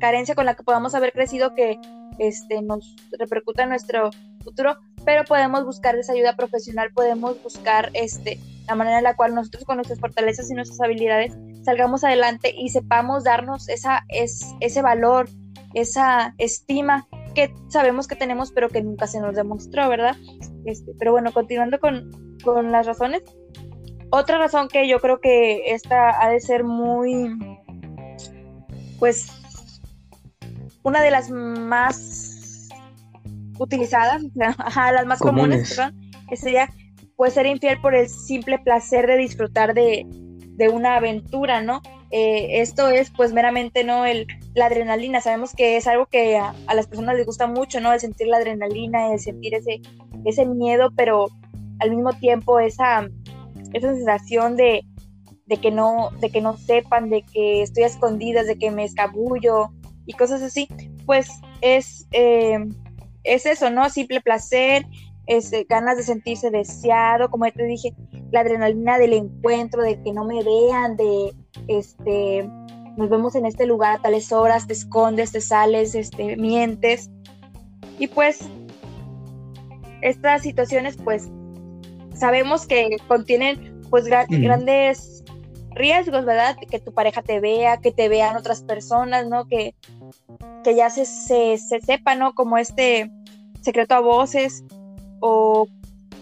carencia 0.00 0.34
con 0.34 0.46
la 0.46 0.54
que 0.54 0.62
podamos 0.62 0.94
haber 0.94 1.12
crecido 1.12 1.54
que 1.54 1.78
este 2.18 2.62
nos 2.62 2.96
repercuta 3.18 3.62
en 3.62 3.70
nuestro 3.70 4.10
futuro, 4.42 4.78
pero 5.08 5.24
podemos 5.24 5.64
buscar 5.64 5.96
esa 5.96 6.12
ayuda 6.12 6.36
profesional, 6.36 6.92
podemos 6.92 7.42
buscar 7.42 7.88
este, 7.94 8.38
la 8.66 8.74
manera 8.74 8.98
en 8.98 9.04
la 9.04 9.16
cual 9.16 9.34
nosotros 9.34 9.64
con 9.64 9.76
nuestras 9.76 10.00
fortalezas 10.00 10.50
y 10.50 10.54
nuestras 10.54 10.82
habilidades 10.82 11.32
salgamos 11.64 12.04
adelante 12.04 12.52
y 12.54 12.68
sepamos 12.68 13.24
darnos 13.24 13.70
esa, 13.70 14.04
es, 14.08 14.54
ese 14.60 14.82
valor, 14.82 15.30
esa 15.72 16.34
estima 16.36 17.08
que 17.34 17.50
sabemos 17.68 18.06
que 18.06 18.16
tenemos, 18.16 18.52
pero 18.52 18.68
que 18.68 18.82
nunca 18.82 19.06
se 19.06 19.18
nos 19.18 19.34
demostró, 19.34 19.88
¿verdad? 19.88 20.14
Este, 20.66 20.92
pero 20.98 21.12
bueno, 21.12 21.32
continuando 21.32 21.80
con, 21.80 22.36
con 22.44 22.70
las 22.70 22.84
razones. 22.84 23.22
Otra 24.10 24.36
razón 24.36 24.68
que 24.68 24.86
yo 24.86 25.00
creo 25.00 25.22
que 25.22 25.72
esta 25.72 26.22
ha 26.22 26.28
de 26.28 26.40
ser 26.40 26.64
muy, 26.64 27.34
pues, 28.98 29.28
una 30.82 31.00
de 31.00 31.10
las 31.10 31.30
más 31.30 32.37
utilizadas, 33.58 34.22
ajá, 34.58 34.92
las 34.92 35.06
más 35.06 35.18
comunes, 35.20 35.74
perdón, 35.74 35.94
sería 36.34 36.68
puede 37.16 37.32
ser 37.32 37.46
infiel 37.46 37.80
por 37.80 37.96
el 37.96 38.08
simple 38.08 38.60
placer 38.60 39.08
de 39.08 39.16
disfrutar 39.16 39.74
de, 39.74 40.06
de 40.08 40.68
una 40.68 40.96
aventura, 40.96 41.60
¿no? 41.62 41.82
Eh, 42.10 42.60
esto 42.62 42.88
es 42.88 43.10
pues 43.10 43.32
meramente 43.32 43.84
no 43.84 44.06
el 44.06 44.26
la 44.54 44.66
adrenalina. 44.66 45.20
Sabemos 45.20 45.52
que 45.54 45.76
es 45.76 45.86
algo 45.86 46.06
que 46.06 46.38
a, 46.38 46.54
las 46.74 46.86
personas 46.86 47.16
les 47.16 47.26
gusta 47.26 47.46
mucho 47.46 47.80
no 47.80 47.92
el 47.92 48.00
sentir 48.00 48.28
la 48.28 48.38
adrenalina 48.38 49.12
el 49.12 49.20
sentir 49.20 49.54
ese 49.54 49.80
ese 50.24 50.46
miedo 50.46 50.90
pero 50.96 51.26
al 51.80 51.90
mismo 51.90 52.12
tiempo 52.14 52.60
esa 52.60 53.08
esa 53.74 53.94
sensación 53.94 54.56
de, 54.56 54.84
de 55.46 55.56
que 55.58 55.70
no 55.70 56.10
de 56.20 56.30
que 56.30 56.40
no 56.40 56.56
sepan 56.56 57.10
de 57.10 57.22
que 57.22 57.62
estoy 57.62 57.82
a 57.82 57.88
escondidas 57.88 58.46
de 58.46 58.58
que 58.58 58.70
me 58.70 58.84
escabullo 58.84 59.70
y 60.06 60.14
cosas 60.14 60.40
así 60.40 60.66
pues 61.04 61.28
es 61.60 62.06
eh, 62.12 62.58
es 63.24 63.46
eso 63.46 63.70
no 63.70 63.88
simple 63.90 64.20
placer 64.20 64.86
es, 65.28 65.52
eh, 65.52 65.66
ganas 65.68 65.96
de 65.96 66.02
sentirse 66.02 66.50
deseado 66.50 67.30
como 67.30 67.46
ya 67.46 67.52
te 67.52 67.64
dije 67.64 67.94
la 68.30 68.40
adrenalina 68.40 68.98
del 68.98 69.12
encuentro, 69.12 69.82
de 69.82 70.02
que 70.02 70.12
no 70.12 70.24
me 70.24 70.42
vean, 70.42 70.96
de 70.96 71.32
este 71.68 72.48
nos 72.96 73.08
vemos 73.08 73.36
en 73.36 73.46
este 73.46 73.64
lugar 73.64 73.94
a 73.94 74.02
tales 74.02 74.32
horas, 74.32 74.66
te 74.66 74.72
escondes, 74.72 75.30
te 75.30 75.40
sales, 75.40 75.94
este, 75.94 76.36
mientes. 76.36 77.10
Y 77.96 78.08
pues 78.08 78.40
estas 80.02 80.42
situaciones 80.42 80.96
pues 80.96 81.28
sabemos 82.14 82.66
que 82.66 82.96
contienen 83.06 83.82
pues 83.88 84.06
grandes 84.06 85.17
riesgos, 85.78 86.24
¿verdad? 86.24 86.56
Que 86.70 86.78
tu 86.80 86.92
pareja 86.92 87.22
te 87.22 87.40
vea, 87.40 87.78
que 87.78 87.92
te 87.92 88.08
vean 88.08 88.36
otras 88.36 88.62
personas, 88.62 89.26
¿no? 89.26 89.46
Que, 89.46 89.74
que 90.64 90.74
ya 90.74 90.90
se, 90.90 91.06
se, 91.06 91.56
se 91.56 91.80
sepa, 91.80 92.14
¿no? 92.14 92.34
Como 92.34 92.58
este 92.58 93.10
secreto 93.62 93.94
a 93.94 94.00
voces 94.00 94.64
o 95.20 95.66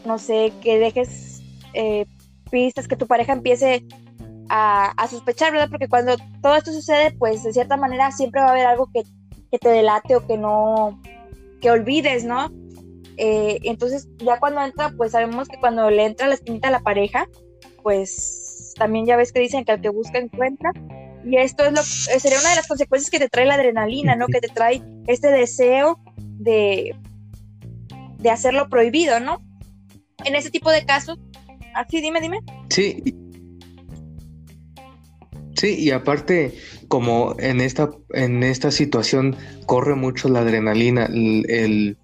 no 0.05 0.19
sé, 0.19 0.53
que 0.63 0.79
dejes 0.79 1.43
eh, 1.75 2.07
pistas, 2.51 2.89
que 2.89 2.97
tu 2.97 3.07
pareja 3.07 3.33
empiece 3.33 3.85
a, 4.49 5.07
sospechar, 5.11 5.53
¿verdad? 5.53 5.69
Porque 5.69 5.89
cuando 5.89 6.17
todo 6.41 6.57
esto 6.57 6.73
sucede, 6.73 7.13
pues 7.19 7.43
de 7.43 7.53
cierta 7.53 7.77
manera 7.77 8.13
siempre 8.13 8.41
va 8.41 8.49
a 8.49 8.51
haber 8.51 8.67
algo 8.67 8.89
que, 8.93 9.03
te 9.59 9.71
delate 9.71 10.15
o 10.15 10.27
que 10.27 10.37
no, 10.37 11.01
que 11.63 11.71
olvides, 11.71 12.25
¿no? 12.25 12.53
Eh, 13.17 13.59
entonces 13.63 14.07
ya 14.19 14.39
cuando 14.39 14.61
entra, 14.61 14.93
pues 14.95 15.13
sabemos 15.13 15.49
que 15.49 15.59
cuando 15.59 15.91
le 15.91 16.05
entra 16.05 16.27
la 16.27 16.35
espinita 16.35 16.69
a 16.69 16.73
la 16.73 16.81
pareja, 16.81 17.27
pues 17.83 18.46
también 18.77 19.07
ya 19.07 19.17
ves 19.17 19.33
que 19.33 19.41
dicen 19.41 19.65
que 19.65 19.73
al 19.73 19.81
que 19.81 19.89
busca 19.89 20.19
encuentra. 20.19 20.73
Y 21.25 21.37
esto 21.39 21.65
es 21.65 21.73
lo 21.73 21.81
eh, 21.81 22.21
sería 22.21 22.39
una 22.39 22.51
de 22.51 22.57
las 22.57 22.69
consecuencias 22.69 23.11
que 23.11 23.19
te 23.19 23.29
trae 23.29 23.47
la 23.47 23.55
adrenalina, 23.55 24.15
¿no? 24.15 24.27
Que 24.27 24.41
te 24.41 24.49
trae 24.49 24.83
este 25.07 25.29
deseo 25.29 25.99
de, 26.17 26.95
de 28.19 28.31
hacerlo 28.31 28.69
prohibido, 28.69 29.19
¿no? 29.19 29.41
En 30.25 30.37
ese 30.37 30.51
tipo 30.51 30.71
de 30.71 30.85
casos, 30.85 31.19
Ah, 31.77 31.87
sí, 31.91 32.01
dime, 32.01 32.23
dime. 32.23 32.39
Sí. 32.71 33.03
Sí, 35.57 35.75
y 35.79 35.91
aparte, 35.91 36.55
como 36.89 37.37
en 37.39 37.61
esta, 37.61 37.91
en 38.15 38.43
esta 38.43 38.71
situación 38.71 39.37
corre 39.67 39.95
mucho 39.95 40.31
la 40.31 40.41
adrenalina, 40.41 41.05
el, 41.05 41.99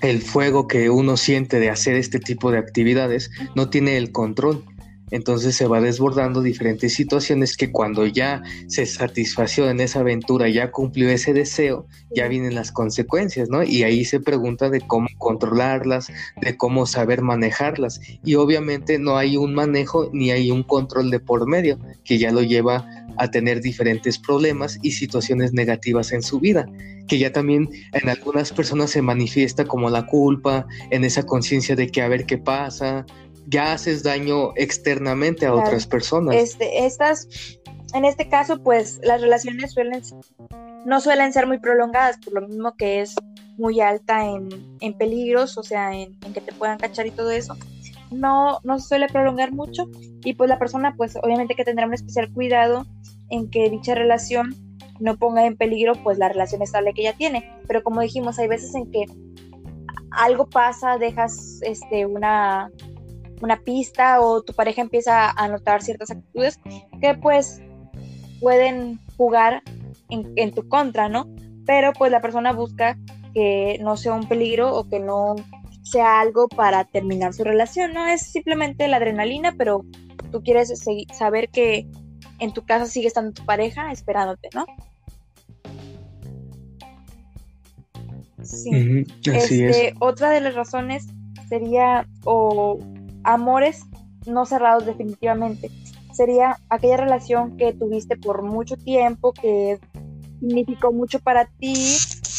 el 0.00 0.22
fuego 0.22 0.68
que 0.68 0.90
uno 0.90 1.16
siente 1.16 1.58
de 1.58 1.70
hacer 1.70 1.96
este 1.96 2.20
tipo 2.20 2.52
de 2.52 2.58
actividades, 2.58 3.32
no 3.56 3.68
tiene 3.68 3.96
el 3.96 4.12
control 4.12 4.64
entonces 5.10 5.54
se 5.54 5.66
va 5.66 5.80
desbordando 5.80 6.42
diferentes 6.42 6.94
situaciones 6.94 7.56
que 7.56 7.70
cuando 7.70 8.06
ya 8.06 8.42
se 8.68 8.86
satisfació 8.86 9.68
en 9.68 9.80
esa 9.80 10.00
aventura, 10.00 10.48
ya 10.48 10.70
cumplió 10.70 11.08
ese 11.10 11.32
deseo, 11.32 11.86
ya 12.14 12.28
vienen 12.28 12.54
las 12.54 12.72
consecuencias, 12.72 13.48
¿no? 13.48 13.62
Y 13.62 13.82
ahí 13.82 14.04
se 14.04 14.20
pregunta 14.20 14.70
de 14.70 14.80
cómo 14.80 15.08
controlarlas, 15.18 16.08
de 16.40 16.56
cómo 16.56 16.86
saber 16.86 17.22
manejarlas. 17.22 18.00
Y 18.24 18.34
obviamente 18.36 18.98
no 18.98 19.16
hay 19.16 19.36
un 19.36 19.54
manejo 19.54 20.10
ni 20.12 20.30
hay 20.30 20.50
un 20.50 20.62
control 20.62 21.10
de 21.10 21.20
por 21.20 21.46
medio, 21.46 21.78
que 22.04 22.18
ya 22.18 22.32
lo 22.32 22.42
lleva 22.42 22.86
a 23.16 23.30
tener 23.30 23.60
diferentes 23.60 24.18
problemas 24.18 24.78
y 24.82 24.92
situaciones 24.92 25.52
negativas 25.52 26.12
en 26.12 26.22
su 26.22 26.40
vida, 26.40 26.66
que 27.06 27.18
ya 27.18 27.32
también 27.32 27.68
en 27.92 28.08
algunas 28.08 28.52
personas 28.52 28.90
se 28.90 29.02
manifiesta 29.02 29.64
como 29.64 29.90
la 29.90 30.06
culpa, 30.06 30.66
en 30.90 31.04
esa 31.04 31.24
conciencia 31.24 31.76
de 31.76 31.88
que 31.88 32.02
a 32.02 32.08
ver 32.08 32.26
qué 32.26 32.38
pasa, 32.38 33.06
ya 33.46 33.72
haces 33.72 34.02
daño 34.02 34.52
externamente 34.56 35.46
a 35.46 35.54
otras 35.54 35.86
personas. 35.86 36.36
Este, 36.36 36.86
estas, 36.86 37.28
en 37.92 38.04
este 38.04 38.28
caso, 38.28 38.62
pues 38.62 39.00
las 39.02 39.20
relaciones 39.20 39.72
suelen, 39.72 40.02
no 40.84 41.00
suelen 41.00 41.32
ser 41.32 41.46
muy 41.46 41.58
prolongadas, 41.58 42.18
por 42.18 42.34
lo 42.34 42.48
mismo 42.48 42.74
que 42.76 43.00
es 43.00 43.14
muy 43.56 43.80
alta 43.80 44.26
en, 44.26 44.48
en 44.80 44.94
peligros, 44.94 45.56
o 45.58 45.62
sea, 45.62 45.94
en, 45.94 46.18
que 46.20 46.40
te 46.40 46.52
puedan 46.52 46.78
cachar 46.78 47.06
y 47.06 47.10
todo 47.10 47.30
eso. 47.30 47.56
No, 48.10 48.60
no 48.62 48.78
se 48.78 48.88
suele 48.88 49.08
prolongar 49.08 49.52
mucho 49.52 49.88
y 50.24 50.34
pues 50.34 50.48
la 50.48 50.58
persona 50.58 50.94
pues 50.96 51.16
obviamente 51.16 51.54
que 51.54 51.64
tendrá 51.64 51.86
un 51.86 51.94
especial 51.94 52.32
cuidado 52.32 52.86
en 53.30 53.50
que 53.50 53.70
dicha 53.70 53.94
relación 53.94 54.54
no 55.00 55.16
ponga 55.16 55.44
en 55.46 55.56
peligro 55.56 55.94
pues 56.02 56.18
la 56.18 56.28
relación 56.28 56.62
estable 56.62 56.94
que 56.94 57.02
ya 57.02 57.14
tiene. 57.14 57.50
Pero 57.66 57.82
como 57.82 58.00
dijimos, 58.00 58.38
hay 58.38 58.48
veces 58.48 58.74
en 58.74 58.90
que 58.90 59.06
algo 60.10 60.46
pasa, 60.46 60.98
dejas 60.98 61.60
este, 61.62 62.06
una, 62.06 62.70
una 63.40 63.60
pista 63.60 64.20
o 64.20 64.42
tu 64.42 64.52
pareja 64.52 64.82
empieza 64.82 65.30
a 65.30 65.48
notar 65.48 65.82
ciertas 65.82 66.10
actitudes 66.10 66.60
que 67.00 67.14
pues 67.14 67.60
pueden 68.40 68.98
jugar 69.16 69.62
en, 70.10 70.52
tu 70.52 70.68
contra, 70.68 71.08
¿no? 71.08 71.28
Pero 71.66 71.92
pues 71.92 72.12
la 72.12 72.20
persona 72.20 72.52
busca 72.52 72.98
que 73.32 73.78
no 73.80 73.96
sea 73.96 74.12
un 74.12 74.28
peligro 74.28 74.74
o 74.74 74.88
que 74.88 75.00
no 75.00 75.34
sea 75.82 76.20
algo 76.20 76.48
para 76.48 76.84
terminar 76.84 77.32
su 77.34 77.44
relación, 77.44 77.92
¿no? 77.92 78.06
Es 78.06 78.22
simplemente 78.22 78.86
la 78.88 78.98
adrenalina, 78.98 79.54
pero 79.56 79.84
tú 80.30 80.42
quieres 80.42 80.72
saber 81.12 81.48
que 81.48 81.86
en 82.38 82.52
tu 82.52 82.64
casa 82.64 82.86
sigue 82.86 83.08
estando 83.08 83.32
tu 83.32 83.44
pareja 83.44 83.92
esperándote, 83.92 84.48
¿no? 84.54 84.66
Sí. 88.42 89.06
este, 89.24 89.94
Otra 90.00 90.30
de 90.30 90.40
las 90.40 90.54
razones 90.54 91.06
sería 91.48 92.06
o 92.24 92.78
amores 93.24 93.84
no 94.26 94.46
cerrados 94.46 94.86
definitivamente. 94.86 95.70
Sería 96.12 96.58
aquella 96.68 96.96
relación 96.96 97.56
que 97.56 97.72
tuviste 97.72 98.16
por 98.16 98.42
mucho 98.42 98.76
tiempo, 98.76 99.32
que 99.32 99.78
significó 100.40 100.92
mucho 100.92 101.18
para 101.20 101.46
ti, 101.46 101.74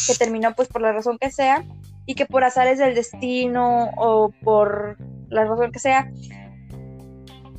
que 0.06 0.14
terminó 0.14 0.54
pues 0.54 0.68
por 0.68 0.80
la 0.80 0.92
razón 0.92 1.18
que 1.18 1.30
sea, 1.30 1.64
y 2.06 2.14
que 2.14 2.26
por 2.26 2.44
azares 2.44 2.78
del 2.78 2.94
destino 2.94 3.90
o 3.96 4.30
por 4.42 4.96
la 5.28 5.44
razón 5.44 5.72
que 5.72 5.80
sea, 5.80 6.10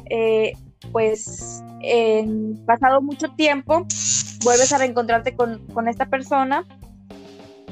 eh, 0.09 0.53
pues 0.91 1.61
pasado 2.65 3.01
mucho 3.01 3.29
tiempo 3.33 3.85
vuelves 4.43 4.73
a 4.73 4.77
reencontrarte 4.77 5.35
con, 5.35 5.67
con 5.67 5.87
esta 5.87 6.07
persona 6.07 6.65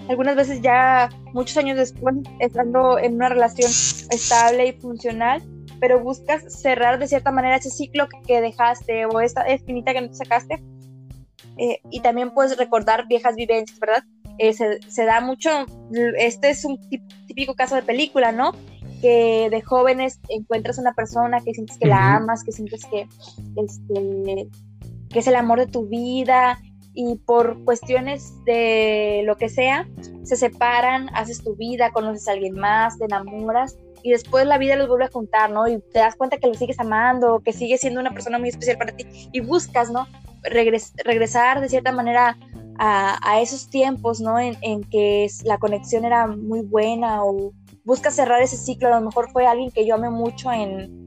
algunas 0.09 0.35
veces 0.35 0.61
ya 0.61 1.09
muchos 1.33 1.57
años 1.57 1.77
después, 1.77 2.15
estando 2.39 2.99
en 2.99 3.15
una 3.15 3.29
relación 3.29 3.69
estable 3.69 4.67
y 4.67 4.73
funcional, 4.73 5.41
pero 5.79 5.99
buscas 5.99 6.43
cerrar 6.61 6.99
de 6.99 7.07
cierta 7.07 7.31
manera 7.31 7.57
ese 7.57 7.69
ciclo 7.69 8.07
que 8.25 8.41
dejaste 8.41 9.05
o 9.05 9.19
esa 9.19 9.41
espinita 9.43 9.93
que 9.93 10.01
no 10.01 10.09
te 10.09 10.15
sacaste. 10.15 10.63
Eh, 11.57 11.79
y 11.89 12.01
también 12.01 12.33
puedes 12.33 12.57
recordar 12.57 13.07
viejas 13.07 13.35
vivencias, 13.35 13.79
¿verdad? 13.79 14.03
Eh, 14.37 14.53
se, 14.53 15.05
da 15.05 15.21
mucho, 15.21 15.49
este 16.17 16.49
es 16.49 16.65
un 16.65 16.77
típico 17.27 17.55
caso 17.55 17.75
de 17.75 17.83
película, 17.83 18.31
¿no? 18.31 18.51
Que 19.01 19.47
de 19.49 19.61
jóvenes 19.61 20.19
encuentras 20.27 20.77
una 20.77 20.93
persona 20.93 21.39
que 21.41 21.53
sientes 21.53 21.77
que 21.77 21.87
la 21.87 22.15
amas, 22.15 22.43
que 22.43 22.51
sientes 22.51 22.85
que, 22.85 23.07
este, 23.55 24.49
que 25.09 25.19
es 25.19 25.27
el 25.27 25.35
amor 25.35 25.59
de 25.59 25.67
tu 25.67 25.87
vida 25.87 26.59
y 26.95 27.17
por 27.17 27.63
cuestiones 27.63 28.33
de 28.45 29.21
lo 29.25 29.37
que 29.37 29.49
sea, 29.49 29.87
se 30.23 30.35
separan, 30.35 31.09
haces 31.13 31.43
tu 31.43 31.55
vida, 31.55 31.91
conoces 31.91 32.27
a 32.27 32.31
alguien 32.31 32.55
más, 32.55 32.97
te 32.97 33.05
enamoras 33.05 33.77
y 34.01 34.11
después 34.11 34.45
la 34.45 34.57
vida 34.57 34.75
los 34.75 34.87
vuelve 34.87 35.05
a 35.05 35.11
juntar, 35.11 35.51
¿no? 35.51 35.67
Y 35.67 35.79
te 35.91 35.99
das 35.99 36.15
cuenta 36.15 36.37
que 36.37 36.47
lo 36.47 36.53
sigues 36.53 36.79
amando, 36.79 37.41
que 37.43 37.53
sigue 37.53 37.77
siendo 37.77 37.99
una 37.99 38.13
persona 38.13 38.39
muy 38.39 38.49
especial 38.49 38.77
para 38.77 38.95
ti 38.95 39.05
y 39.31 39.39
buscas, 39.41 39.91
¿no? 39.91 40.07
regresar 40.49 41.61
de 41.61 41.69
cierta 41.69 41.91
manera 41.91 42.37
a, 42.77 43.41
esos 43.41 43.69
tiempos, 43.69 44.19
¿no? 44.19 44.37
En, 44.39 44.83
que 44.83 45.27
la 45.43 45.57
conexión 45.57 46.05
era 46.05 46.27
muy 46.27 46.61
buena 46.61 47.23
o 47.23 47.53
buscas 47.83 48.15
cerrar 48.15 48.41
ese 48.41 48.57
ciclo, 48.57 48.93
a 48.93 48.99
lo 48.99 49.05
mejor 49.05 49.31
fue 49.31 49.47
alguien 49.47 49.71
que 49.71 49.85
yo 49.85 49.95
amé 49.95 50.09
mucho 50.09 50.51
en, 50.51 51.03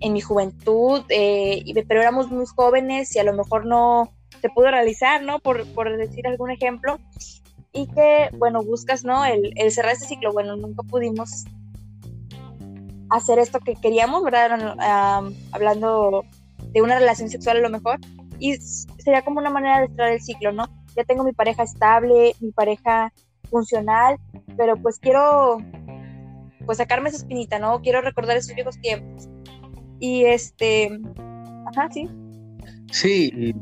mi 0.00 0.20
juventud, 0.20 1.02
eh, 1.10 1.62
pero 1.86 2.00
éramos 2.00 2.30
muy 2.30 2.46
jóvenes 2.46 3.14
y 3.16 3.18
a 3.18 3.24
lo 3.24 3.34
mejor 3.34 3.66
no, 3.66 4.10
se 4.40 4.48
pudo 4.50 4.70
realizar, 4.70 5.22
¿no? 5.22 5.38
Por, 5.38 5.66
por 5.74 5.96
decir 5.96 6.26
algún 6.26 6.50
ejemplo. 6.50 6.98
Y 7.72 7.86
que, 7.86 8.30
bueno, 8.36 8.62
buscas, 8.62 9.04
¿no? 9.04 9.24
El, 9.24 9.52
el 9.56 9.70
cerrar 9.70 9.92
ese 9.92 10.06
ciclo. 10.06 10.32
Bueno, 10.32 10.56
nunca 10.56 10.82
pudimos 10.82 11.44
hacer 13.10 13.38
esto 13.38 13.58
que 13.60 13.74
queríamos, 13.74 14.22
¿verdad? 14.22 14.58
hablando 15.52 16.24
de 16.72 16.82
una 16.82 16.98
relación 16.98 17.28
sexual 17.28 17.58
a 17.58 17.60
lo 17.60 17.70
mejor. 17.70 17.98
Y 18.38 18.56
sería 18.56 19.22
como 19.22 19.40
una 19.40 19.50
manera 19.50 19.80
de 19.80 19.88
cerrar 19.88 20.12
el 20.12 20.22
ciclo, 20.22 20.52
¿no? 20.52 20.66
Ya 20.96 21.04
tengo 21.04 21.24
mi 21.24 21.32
pareja 21.32 21.62
estable, 21.62 22.34
mi 22.40 22.52
pareja 22.52 23.12
funcional, 23.50 24.16
pero 24.56 24.76
pues 24.76 24.98
quiero 24.98 25.58
pues 26.64 26.78
sacarme 26.78 27.08
esa 27.08 27.18
espinita, 27.18 27.58
¿no? 27.58 27.80
Quiero 27.82 28.00
recordar 28.00 28.36
esos 28.36 28.54
viejos 28.54 28.80
tiempos. 28.80 29.28
Y 29.98 30.24
este, 30.24 30.90
ajá, 31.66 31.90
sí. 31.90 32.08
Sí, 32.90 33.54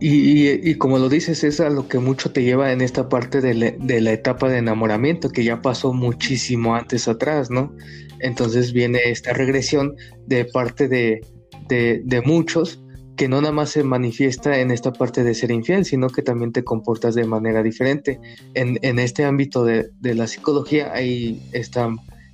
y, 0.00 0.70
y, 0.70 0.74
como 0.76 0.98
lo 0.98 1.08
dices, 1.08 1.44
es 1.44 1.60
a 1.60 1.70
lo 1.70 1.86
que 1.88 1.98
mucho 1.98 2.32
te 2.32 2.42
lleva 2.42 2.72
en 2.72 2.80
esta 2.80 3.08
parte 3.08 3.40
de, 3.40 4.00
la 4.00 4.12
etapa 4.12 4.48
de 4.48 4.58
enamoramiento, 4.58 5.28
que 5.30 5.44
ya 5.44 5.60
pasó 5.60 5.92
muchísimo 5.92 6.74
antes 6.74 7.08
atrás, 7.08 7.50
¿no? 7.50 7.74
Entonces 8.20 8.72
viene 8.72 9.00
esta 9.06 9.32
regresión 9.32 9.94
de 10.26 10.44
parte 10.44 10.88
de, 10.88 11.20
de, 11.68 12.22
muchos 12.24 12.82
que 13.16 13.28
no 13.28 13.40
nada 13.40 13.52
más 13.52 13.70
se 13.70 13.84
manifiesta 13.84 14.58
en 14.58 14.70
esta 14.70 14.92
parte 14.92 15.22
de 15.22 15.34
ser 15.34 15.50
infiel, 15.50 15.84
sino 15.84 16.08
que 16.08 16.22
también 16.22 16.52
te 16.52 16.64
comportas 16.64 17.14
de 17.14 17.24
manera 17.24 17.62
diferente. 17.62 18.18
En, 18.54 18.78
en 18.82 18.98
este 18.98 19.24
ámbito 19.24 19.64
de, 19.64 19.90
de, 20.00 20.14
la 20.14 20.26
psicología 20.26 20.92
hay 20.92 21.42
esta 21.52 21.90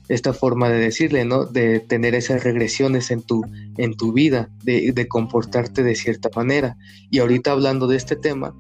esta 0.09 0.33
forma 0.33 0.69
de 0.71 0.79
decirle, 0.79 1.25
¿no? 1.25 1.45
De 1.45 1.81
tener 1.81 2.15
esas 2.15 2.43
regresiones 2.43 3.11
en 3.11 3.23
tu, 3.23 3.45
en 3.77 3.97
tu 3.97 4.13
vida, 4.13 4.51
de, 4.65 5.09
comportarte 5.09 5.83
de 5.83 5.95
cierta 5.95 6.31
manera. 6.35 6.77
Y 7.11 7.19
ahorita 7.19 7.53
hablando 7.53 7.87
de 7.87 7.97
este 7.97 8.17
tema, 8.17 8.55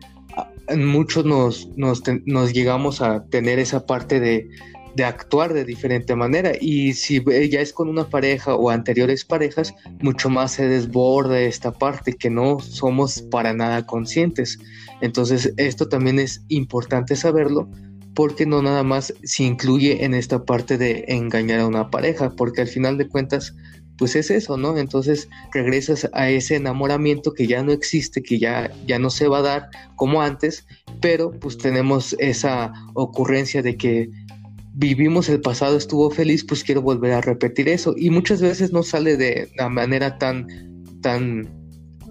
muchos 0.76 1.24
nos, 1.24 1.68
nos, 1.76 2.02
nos 2.26 2.52
llegamos 2.52 3.00
a 3.00 3.24
tener 3.24 3.58
esa 3.58 3.86
parte 3.86 4.20
de, 4.20 4.48
de, 4.94 5.04
actuar 5.04 5.54
de 5.54 5.64
diferente 5.64 6.14
manera. 6.14 6.52
Y 6.60 6.92
si 6.92 7.24
ya 7.48 7.60
es 7.60 7.72
con 7.72 7.88
una 7.88 8.08
pareja 8.08 8.54
o 8.54 8.68
anteriores 8.68 9.24
parejas, 9.24 9.74
mucho 10.00 10.28
más 10.28 10.52
se 10.52 10.68
desborda 10.68 11.40
esta 11.40 11.72
parte 11.72 12.12
que 12.12 12.28
no 12.28 12.60
somos 12.60 13.22
para 13.22 13.54
nada 13.54 13.86
conscientes. 13.86 14.58
Entonces, 15.00 15.54
esto 15.56 15.88
también 15.88 16.18
es 16.18 16.42
importante 16.48 17.16
saberlo 17.16 17.68
porque 18.18 18.46
no 18.46 18.62
nada 18.62 18.82
más 18.82 19.14
se 19.22 19.44
incluye 19.44 20.04
en 20.04 20.12
esta 20.12 20.44
parte 20.44 20.76
de 20.76 21.04
engañar 21.06 21.60
a 21.60 21.68
una 21.68 21.88
pareja, 21.88 22.30
porque 22.30 22.62
al 22.62 22.66
final 22.66 22.98
de 22.98 23.06
cuentas, 23.06 23.54
pues 23.96 24.16
es 24.16 24.32
eso, 24.32 24.56
¿no? 24.56 24.76
Entonces 24.76 25.28
regresas 25.52 26.10
a 26.12 26.28
ese 26.28 26.56
enamoramiento 26.56 27.32
que 27.32 27.46
ya 27.46 27.62
no 27.62 27.70
existe, 27.70 28.20
que 28.20 28.40
ya, 28.40 28.72
ya 28.88 28.98
no 28.98 29.10
se 29.10 29.28
va 29.28 29.38
a 29.38 29.42
dar 29.42 29.68
como 29.94 30.20
antes, 30.20 30.66
pero 31.00 31.30
pues 31.30 31.58
tenemos 31.58 32.16
esa 32.18 32.72
ocurrencia 32.94 33.62
de 33.62 33.76
que 33.76 34.10
vivimos 34.74 35.28
el 35.28 35.40
pasado, 35.40 35.76
estuvo 35.76 36.10
feliz, 36.10 36.44
pues 36.44 36.64
quiero 36.64 36.82
volver 36.82 37.12
a 37.12 37.20
repetir 37.20 37.68
eso. 37.68 37.94
Y 37.96 38.10
muchas 38.10 38.42
veces 38.42 38.72
no 38.72 38.82
sale 38.82 39.16
de 39.16 39.48
la 39.56 39.68
manera 39.68 40.18
tan, 40.18 40.48
tan 41.02 41.57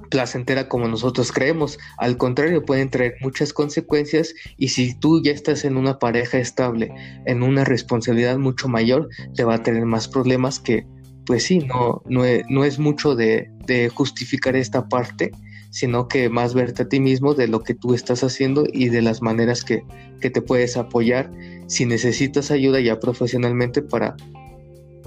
placentera 0.10 0.68
como 0.68 0.88
nosotros 0.88 1.32
creemos. 1.32 1.78
Al 1.98 2.18
contrario, 2.18 2.66
pueden 2.66 2.90
traer 2.90 3.16
muchas 3.22 3.54
consecuencias 3.54 4.34
y 4.58 4.70
si 4.70 4.98
tú 4.98 5.22
ya 5.22 5.32
estás 5.32 5.66
en 5.66 5.78
una 5.78 6.00
pareja 6.00 6.38
estable, 6.38 6.94
en 7.26 7.44
una 7.44 7.64
responsabilidad 7.64 8.38
mucho 8.38 8.68
mayor, 8.68 9.10
te 9.36 9.44
va 9.44 9.56
a 9.56 9.64
tener 9.64 9.86
más 9.86 10.08
problemas 10.08 10.60
que, 10.60 10.86
pues 11.26 11.44
sí, 11.44 11.60
no, 11.60 12.02
no, 12.06 12.26
es, 12.26 12.44
no 12.50 12.64
es 12.64 12.80
mucho 12.80 13.16
de, 13.16 13.50
de 13.66 13.90
justificar 13.90 14.56
esta 14.56 14.88
parte, 14.88 15.32
sino 15.70 16.08
que 16.08 16.30
más 16.30 16.54
verte 16.54 16.84
a 16.84 16.90
ti 16.90 17.00
mismo 17.00 17.34
de 17.34 17.48
lo 17.48 17.62
que 17.62 17.74
tú 17.74 17.94
estás 17.94 18.24
haciendo 18.24 18.66
y 18.72 18.90
de 18.90 19.02
las 19.02 19.22
maneras 19.22 19.64
que, 19.64 19.84
que 20.22 20.30
te 20.30 20.42
puedes 20.42 20.78
apoyar 20.78 21.32
si 21.68 21.86
necesitas 21.86 22.52
ayuda 22.52 22.80
ya 22.80 23.00
profesionalmente 23.00 23.82
para 23.82 24.16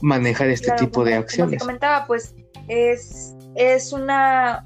manejar 0.03 0.51
este 0.51 0.73
tipo 0.73 1.05
de 1.05 1.15
acciones. 1.15 1.61
Como 1.61 1.69
comentaba, 1.69 2.07
pues 2.07 2.35
es, 2.69 3.35
es 3.55 3.93
una 3.93 4.65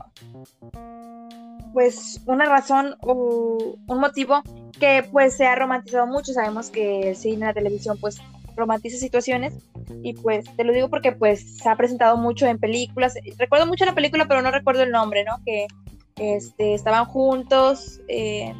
pues 1.74 2.22
una 2.26 2.46
razón 2.46 2.96
o 3.02 3.76
un 3.86 4.00
motivo 4.00 4.42
que 4.78 5.04
pues 5.10 5.36
se 5.36 5.46
ha 5.46 5.56
romantizado 5.56 6.06
mucho. 6.06 6.32
Sabemos 6.32 6.70
que 6.70 7.10
el 7.10 7.16
cine, 7.16 7.46
la 7.46 7.52
televisión 7.52 7.98
pues 8.00 8.18
romantiza 8.56 8.96
situaciones 8.96 9.54
y 10.02 10.14
pues 10.14 10.44
te 10.56 10.62
lo 10.62 10.72
digo 10.72 10.88
porque 10.88 11.10
pues 11.10 11.58
se 11.58 11.68
ha 11.68 11.76
presentado 11.76 12.16
mucho 12.16 12.46
en 12.46 12.58
películas. 12.58 13.14
Recuerdo 13.38 13.66
mucho 13.66 13.84
la 13.84 13.94
película 13.94 14.26
pero 14.26 14.40
no 14.40 14.50
recuerdo 14.52 14.82
el 14.82 14.92
nombre, 14.92 15.24
¿no? 15.24 15.38
Que 15.44 15.66
este, 16.16 16.74
estaban 16.74 17.06
juntos 17.06 18.00
eh, 18.06 18.54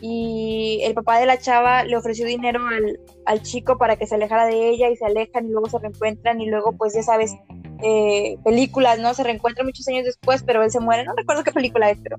y 0.00 0.80
el 0.84 0.94
papá 0.94 1.18
de 1.18 1.26
la 1.26 1.38
chava 1.38 1.84
le 1.84 1.96
ofreció 1.96 2.24
dinero 2.26 2.66
al, 2.66 2.98
al 3.26 3.42
chico 3.42 3.76
para 3.76 3.96
que 3.96 4.06
se 4.06 4.14
alejara 4.14 4.46
de 4.46 4.70
ella 4.70 4.88
y 4.88 4.96
se 4.96 5.04
alejan 5.04 5.46
y 5.46 5.50
luego 5.50 5.68
se 5.68 5.78
reencuentran 5.78 6.40
y 6.40 6.48
luego 6.48 6.72
pues 6.72 6.94
ya 6.94 7.02
sabes 7.02 7.34
eh, 7.82 8.36
películas, 8.44 8.98
¿no? 8.98 9.14
Se 9.14 9.22
reencuentra 9.22 9.64
muchos 9.64 9.86
años 9.88 10.04
después, 10.04 10.42
pero 10.42 10.62
él 10.62 10.70
se 10.70 10.80
muere. 10.80 11.04
No 11.04 11.14
recuerdo 11.14 11.44
qué 11.44 11.52
película 11.52 11.90
es, 11.90 11.98
pero 12.02 12.16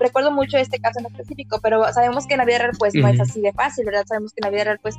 recuerdo 0.00 0.30
mucho 0.30 0.56
este 0.56 0.78
caso 0.80 1.00
en 1.00 1.06
específico, 1.06 1.58
pero 1.62 1.92
sabemos 1.92 2.26
que 2.26 2.34
en 2.34 2.38
la 2.38 2.44
vida 2.46 2.58
real 2.58 2.72
pues 2.78 2.94
no 2.94 3.08
es 3.08 3.20
así 3.20 3.40
de 3.40 3.52
fácil, 3.52 3.84
¿verdad? 3.84 4.04
Sabemos 4.06 4.32
que 4.32 4.40
en 4.40 4.50
la 4.50 4.50
vida 4.50 4.64
real 4.64 4.78
pues 4.80 4.96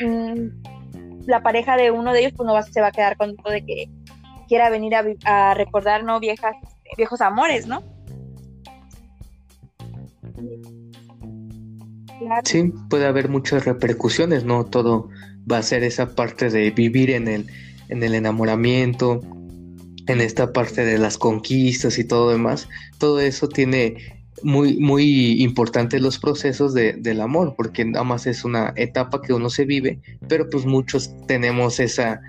mm, 0.00 1.26
la 1.26 1.42
pareja 1.42 1.76
de 1.76 1.92
uno 1.92 2.12
de 2.12 2.20
ellos 2.20 2.32
pues 2.36 2.46
no 2.46 2.54
va, 2.54 2.62
se 2.62 2.80
va 2.80 2.88
a 2.88 2.92
quedar 2.92 3.16
con 3.16 3.36
todo 3.36 3.52
de 3.52 3.64
que 3.64 3.90
quiera 4.48 4.70
venir 4.70 4.94
a, 5.24 5.54
recordar, 5.54 6.02
¿no? 6.04 6.18
Viejas, 6.18 6.56
viejos 6.96 7.20
amores, 7.20 7.66
¿no? 7.66 7.82
Sí, 12.44 12.72
puede 12.88 13.06
haber 13.06 13.28
muchas 13.28 13.64
repercusiones, 13.64 14.44
¿no? 14.44 14.64
Todo 14.64 15.10
va 15.50 15.58
a 15.58 15.62
ser 15.62 15.84
esa 15.84 16.14
parte 16.14 16.50
de 16.50 16.70
vivir 16.70 17.10
en 17.10 17.28
el 17.28 17.46
en 17.88 18.02
el 18.02 18.14
enamoramiento, 18.14 19.20
en 20.06 20.20
esta 20.20 20.52
parte 20.52 20.84
de 20.84 20.98
las 20.98 21.18
conquistas 21.18 21.98
y 21.98 22.04
todo 22.04 22.30
demás, 22.30 22.68
todo 22.98 23.20
eso 23.20 23.48
tiene 23.48 23.96
muy, 24.42 24.78
muy 24.78 25.42
importante 25.42 25.98
los 25.98 26.18
procesos 26.18 26.74
de, 26.74 26.92
del 26.94 27.20
amor, 27.20 27.54
porque 27.56 27.84
nada 27.84 28.04
más 28.04 28.26
es 28.26 28.44
una 28.44 28.72
etapa 28.76 29.22
que 29.22 29.32
uno 29.32 29.50
se 29.50 29.64
vive, 29.64 29.98
pero 30.28 30.48
pues 30.48 30.66
muchos 30.66 31.10
tenemos 31.26 31.80
esa, 31.80 32.20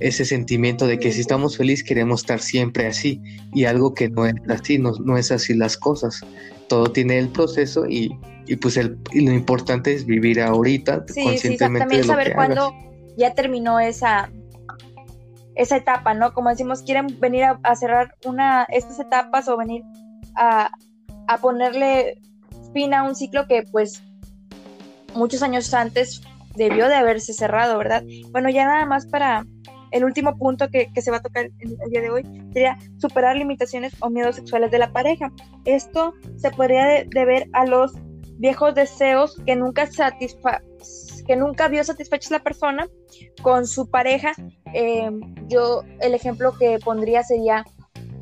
ese 0.00 0.24
sentimiento 0.24 0.86
de 0.86 0.98
que 0.98 1.12
si 1.12 1.20
estamos 1.20 1.56
felices 1.56 1.84
queremos 1.84 2.20
estar 2.20 2.40
siempre 2.40 2.86
así, 2.86 3.20
y 3.52 3.64
algo 3.64 3.94
que 3.94 4.08
no 4.08 4.26
es 4.26 4.34
así, 4.48 4.78
no, 4.78 4.92
no 5.04 5.16
es 5.18 5.32
así 5.32 5.54
las 5.54 5.76
cosas. 5.76 6.20
Todo 6.68 6.90
tiene 6.90 7.18
el 7.18 7.28
proceso 7.28 7.86
y, 7.86 8.16
y 8.46 8.56
pues 8.56 8.76
el, 8.76 8.98
lo 9.12 9.32
importante 9.32 9.92
es 9.92 10.04
vivir 10.04 10.40
ahorita 10.40 11.04
conscientemente. 11.06 11.78
también 11.78 12.04
saber 12.04 12.34
cuándo 12.34 12.74
ya 13.16 13.34
terminó 13.34 13.80
esa, 13.80 14.30
esa 15.56 15.76
etapa, 15.76 16.14
¿no? 16.14 16.32
Como 16.32 16.50
decimos, 16.50 16.82
quieren 16.82 17.18
venir 17.18 17.44
a, 17.44 17.76
cerrar 17.76 18.14
una, 18.24 18.64
estas 18.64 19.00
etapas 19.00 19.48
o 19.48 19.56
venir 19.56 19.82
a, 20.36 20.70
a, 21.26 21.38
ponerle 21.38 22.20
fin 22.72 22.94
a 22.94 23.02
un 23.02 23.16
ciclo 23.16 23.46
que 23.46 23.64
pues 23.72 24.02
muchos 25.14 25.42
años 25.42 25.72
antes 25.72 26.20
debió 26.56 26.88
de 26.88 26.94
haberse 26.94 27.32
cerrado, 27.32 27.78
¿verdad? 27.78 28.04
Bueno, 28.30 28.50
ya 28.50 28.66
nada 28.66 28.84
más 28.84 29.06
para 29.06 29.44
el 29.92 30.04
último 30.04 30.36
punto 30.36 30.68
que, 30.70 30.90
se 31.00 31.10
va 31.10 31.18
a 31.18 31.22
tocar 31.22 31.46
el, 31.46 31.76
el, 31.80 31.90
día 31.90 32.02
de 32.02 32.10
hoy 32.10 32.22
sería 32.52 32.78
superar 32.98 33.36
limitaciones 33.36 33.94
o 34.00 34.10
miedos 34.10 34.36
sexuales 34.36 34.70
de 34.70 34.78
la 34.78 34.92
pareja. 34.92 35.32
Esto 35.64 36.12
se 36.36 36.50
podría 36.50 37.04
deber 37.04 37.48
a 37.54 37.64
los 37.64 37.92
viejos 38.38 38.74
deseos 38.74 39.40
que 39.46 39.56
nunca 39.56 39.86
satisfa 39.86 40.60
que 41.26 41.36
nunca 41.36 41.68
vio 41.68 41.82
satisfechos 41.84 42.30
la 42.30 42.42
persona 42.42 42.88
con 43.42 43.66
su 43.66 43.90
pareja. 43.90 44.32
Eh, 44.72 45.10
yo 45.48 45.82
el 46.00 46.14
ejemplo 46.14 46.56
que 46.58 46.78
pondría 46.78 47.22
sería 47.22 47.64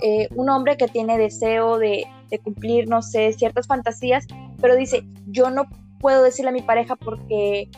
eh, 0.00 0.28
un 0.34 0.48
hombre 0.48 0.76
que 0.76 0.88
tiene 0.88 1.18
deseo 1.18 1.78
de, 1.78 2.04
cumplir, 2.42 2.88
no 2.88 3.00
sé, 3.00 3.32
ciertas 3.32 3.68
fantasías, 3.68 4.26
pero 4.60 4.74
dice, 4.74 5.04
yo 5.28 5.50
no 5.50 5.66
puedo 6.00 6.24
decirle 6.24 6.48
a 6.48 6.52
mi 6.52 6.62
pareja 6.62 6.96
porque 6.96 7.68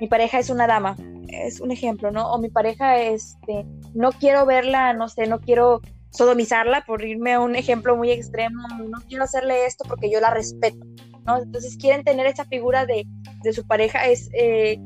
mi 0.00 0.08
pareja 0.08 0.38
es 0.38 0.48
una 0.48 0.66
dama, 0.66 0.96
es 1.28 1.60
un 1.60 1.70
ejemplo, 1.70 2.10
¿no? 2.10 2.32
O 2.32 2.38
mi 2.38 2.48
pareja, 2.48 2.96
este, 2.98 3.66
no 3.94 4.12
quiero 4.12 4.46
verla, 4.46 4.94
no 4.94 5.10
sé, 5.10 5.26
no 5.26 5.38
quiero 5.40 5.82
sodomizarla, 6.08 6.84
por 6.86 7.04
irme 7.04 7.34
a 7.34 7.40
un 7.40 7.56
ejemplo 7.56 7.94
muy 7.94 8.10
extremo, 8.10 8.66
no 8.68 8.98
quiero 9.06 9.24
hacerle 9.24 9.66
esto 9.66 9.84
porque 9.86 10.10
yo 10.10 10.18
la 10.18 10.30
respeto, 10.30 10.78
Entonces 11.28 11.76
quieren 11.76 12.04
tener 12.04 12.26
esa 12.26 12.44
figura 12.44 12.86
de, 12.86 13.06
de 13.42 13.52
su 13.52 13.66
pareja 13.66 14.06
es 14.06 14.30
eh, 14.32 14.80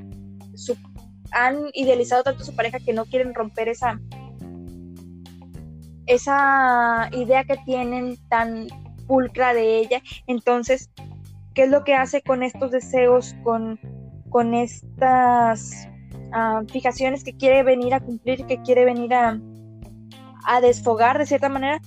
han 1.32 1.66
idealizado 1.74 2.22
tanto 2.22 2.42
a 2.42 2.46
su 2.46 2.56
pareja 2.56 2.78
que 2.80 2.92
no 2.92 3.04
quieren 3.04 3.34
romper 3.34 3.68
esa 3.68 4.00
esa 6.06 7.08
idea 7.12 7.44
que 7.44 7.56
tienen 7.58 8.16
tan 8.28 8.66
pulcra 9.06 9.54
de 9.54 9.78
ella. 9.78 10.02
Entonces 10.26 10.90
qué 11.54 11.64
es 11.64 11.70
lo 11.70 11.84
que 11.84 11.94
hace 11.94 12.22
con 12.22 12.42
estos 12.42 12.70
deseos 12.70 13.34
con 13.44 13.78
con 14.30 14.54
estas 14.54 15.88
ah, 16.32 16.62
fijaciones 16.68 17.24
que 17.24 17.36
quiere 17.36 17.62
venir 17.62 17.94
a 17.94 18.00
cumplir 18.00 18.46
que 18.46 18.62
quiere 18.62 18.84
venir 18.84 19.12
a, 19.14 19.38
a 20.46 20.60
desfogar 20.60 21.18
de 21.18 21.26
cierta 21.26 21.48
manera 21.48 21.80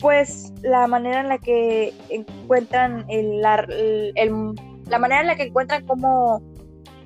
pues 0.00 0.52
la 0.62 0.86
manera 0.86 1.20
en 1.20 1.28
la 1.28 1.38
que 1.38 1.92
encuentran 2.08 3.04
el, 3.08 3.40
la, 3.42 3.66
manera 4.98 5.20
en 5.20 5.26
la 5.26 5.36
que 5.36 5.44
encuentran 5.44 5.86
cómo 5.86 6.42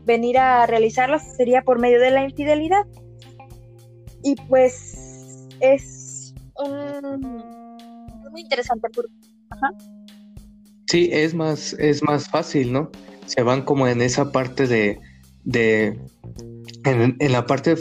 venir 0.04 0.38
a 0.38 0.66
realizarlas 0.66 1.36
sería 1.36 1.62
por 1.62 1.78
medio 1.78 2.00
de 2.00 2.10
la 2.10 2.22
infidelidad. 2.22 2.86
Y 4.22 4.36
pues 4.48 5.48
es 5.60 6.34
muy 8.30 8.40
interesante. 8.40 8.88
Sí, 10.86 11.10
es 11.12 11.34
más, 11.34 11.74
es 11.74 12.02
más 12.02 12.28
fácil, 12.28 12.72
¿no? 12.72 12.90
Se 13.26 13.42
van 13.42 13.62
como 13.62 13.88
en 13.88 14.02
esa 14.02 14.30
parte 14.30 14.66
de, 14.66 15.00
de 15.44 15.98
en 16.84 17.32
la 17.32 17.46
parte 17.46 17.74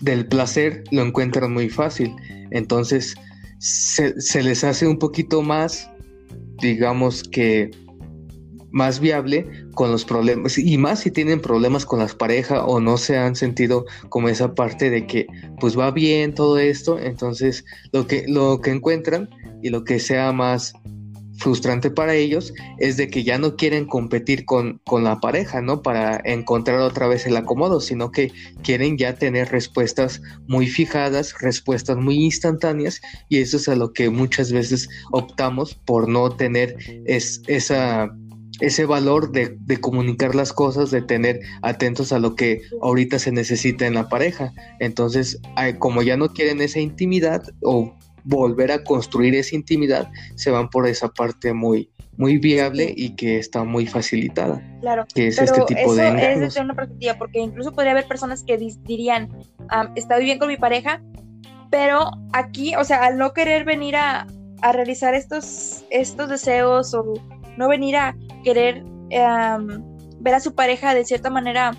del 0.00 0.26
placer 0.26 0.84
lo 0.90 1.02
encuentran 1.02 1.52
muy 1.52 1.68
fácil. 1.68 2.14
Entonces 2.50 3.14
se, 3.58 4.42
les 4.42 4.64
hace 4.64 4.86
un 4.86 4.98
poquito 4.98 5.42
más, 5.42 5.90
digamos 6.60 7.22
que 7.22 7.70
más 8.70 9.00
viable 9.00 9.46
con 9.74 9.90
los 9.90 10.04
problemas 10.04 10.58
y 10.58 10.76
más 10.76 11.00
si 11.00 11.10
tienen 11.10 11.40
problemas 11.40 11.86
con 11.86 12.00
las 12.00 12.14
parejas 12.14 12.60
o 12.66 12.80
no 12.80 12.98
se 12.98 13.16
han 13.16 13.34
sentido 13.34 13.86
como 14.10 14.28
esa 14.28 14.54
parte 14.54 14.90
de 14.90 15.06
que 15.06 15.26
pues 15.58 15.76
va 15.78 15.90
bien 15.90 16.34
todo 16.34 16.58
esto 16.58 16.98
entonces 16.98 17.64
lo 17.92 18.06
que 18.06 18.26
lo 18.28 18.60
que 18.60 18.70
encuentran 18.70 19.30
y 19.62 19.70
lo 19.70 19.84
que 19.84 19.98
sea 19.98 20.32
más 20.32 20.74
frustrante 21.38 21.90
para 21.90 22.14
ellos 22.14 22.52
es 22.78 22.96
de 22.96 23.08
que 23.08 23.24
ya 23.24 23.38
no 23.38 23.56
quieren 23.56 23.86
competir 23.86 24.44
con, 24.44 24.80
con, 24.84 25.04
la 25.04 25.20
pareja, 25.20 25.62
¿no? 25.62 25.82
Para 25.82 26.20
encontrar 26.24 26.80
otra 26.80 27.06
vez 27.06 27.26
el 27.26 27.36
acomodo, 27.36 27.80
sino 27.80 28.10
que 28.10 28.32
quieren 28.62 28.98
ya 28.98 29.14
tener 29.14 29.48
respuestas 29.50 30.20
muy 30.46 30.66
fijadas, 30.66 31.34
respuestas 31.40 31.96
muy 31.96 32.16
instantáneas, 32.16 33.00
y 33.28 33.38
eso 33.38 33.56
es 33.56 33.68
a 33.68 33.76
lo 33.76 33.92
que 33.92 34.10
muchas 34.10 34.52
veces 34.52 34.88
optamos 35.12 35.74
por 35.74 36.08
no 36.08 36.30
tener 36.30 36.76
es, 37.06 37.42
ese 37.46 38.84
valor 38.86 39.30
de, 39.30 39.56
de, 39.60 39.80
comunicar 39.80 40.34
las 40.34 40.52
cosas, 40.52 40.90
de 40.90 41.02
tener 41.02 41.40
atentos 41.62 42.12
a 42.12 42.18
lo 42.18 42.34
que 42.34 42.62
ahorita 42.82 43.20
se 43.20 43.30
necesita 43.30 43.86
en 43.86 43.94
la 43.94 44.08
pareja. 44.08 44.52
Entonces, 44.80 45.40
como 45.78 46.02
ya 46.02 46.16
no 46.16 46.30
quieren 46.30 46.60
esa 46.60 46.80
intimidad 46.80 47.44
o 47.62 47.96
volver 48.28 48.70
a 48.70 48.84
construir 48.84 49.34
esa 49.34 49.56
intimidad, 49.56 50.10
se 50.36 50.50
van 50.50 50.68
por 50.68 50.86
esa 50.86 51.08
parte 51.08 51.54
muy, 51.54 51.90
muy 52.16 52.36
viable 52.38 52.92
y 52.94 53.16
que 53.16 53.38
está 53.38 53.64
muy 53.64 53.86
facilitada. 53.86 54.62
Claro, 54.80 55.06
que 55.14 55.28
es 55.28 55.38
este 55.38 55.62
tipo 55.62 55.80
eso 55.80 55.94
de 55.94 56.32
es 56.32 56.40
desde 56.40 56.60
una 56.60 56.74
perspectiva, 56.74 57.14
porque 57.14 57.40
incluso 57.40 57.72
podría 57.72 57.92
haber 57.92 58.06
personas 58.06 58.44
que 58.44 58.58
dirían, 58.84 59.30
um, 59.60 59.92
estoy 59.96 60.24
bien 60.24 60.38
con 60.38 60.48
mi 60.48 60.58
pareja, 60.58 61.02
pero 61.70 62.10
aquí, 62.32 62.76
o 62.76 62.84
sea, 62.84 63.04
al 63.04 63.16
no 63.16 63.32
querer 63.32 63.64
venir 63.64 63.96
a, 63.96 64.26
a 64.60 64.72
realizar 64.72 65.14
estos, 65.14 65.84
estos 65.90 66.28
deseos 66.28 66.92
o 66.92 67.14
no 67.56 67.68
venir 67.68 67.96
a 67.96 68.14
querer 68.44 68.84
ver 70.20 70.34
a 70.34 70.40
su 70.40 70.54
pareja 70.54 70.94
de 70.94 71.04
cierta 71.04 71.30
manera 71.30 71.72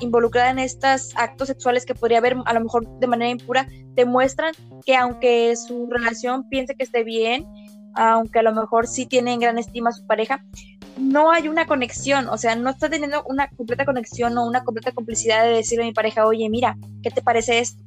involucrada 0.00 0.50
en 0.50 0.58
estos 0.58 1.12
actos 1.16 1.48
sexuales 1.48 1.84
que 1.84 1.94
podría 1.94 2.18
haber 2.18 2.36
a 2.44 2.54
lo 2.54 2.60
mejor 2.60 2.88
de 2.98 3.06
manera 3.06 3.30
impura, 3.30 3.66
demuestran 3.94 4.54
que 4.84 4.96
aunque 4.96 5.54
su 5.56 5.88
relación 5.90 6.48
piense 6.48 6.74
que 6.74 6.84
esté 6.84 7.04
bien, 7.04 7.46
aunque 7.94 8.38
a 8.38 8.42
lo 8.42 8.54
mejor 8.54 8.86
sí 8.86 9.06
tiene 9.06 9.32
en 9.32 9.40
gran 9.40 9.58
estima 9.58 9.90
a 9.90 9.92
su 9.92 10.06
pareja, 10.06 10.44
no 10.98 11.30
hay 11.30 11.48
una 11.48 11.66
conexión, 11.66 12.28
o 12.28 12.36
sea, 12.36 12.56
no 12.56 12.70
está 12.70 12.88
teniendo 12.88 13.24
una 13.28 13.48
completa 13.48 13.84
conexión 13.84 14.36
o 14.36 14.46
una 14.46 14.64
completa 14.64 14.92
complicidad 14.92 15.44
de 15.44 15.50
decirle 15.50 15.84
a 15.84 15.86
mi 15.86 15.92
pareja, 15.92 16.26
oye, 16.26 16.48
mira, 16.48 16.76
¿qué 17.02 17.10
te 17.10 17.22
parece 17.22 17.60
esto? 17.60 17.82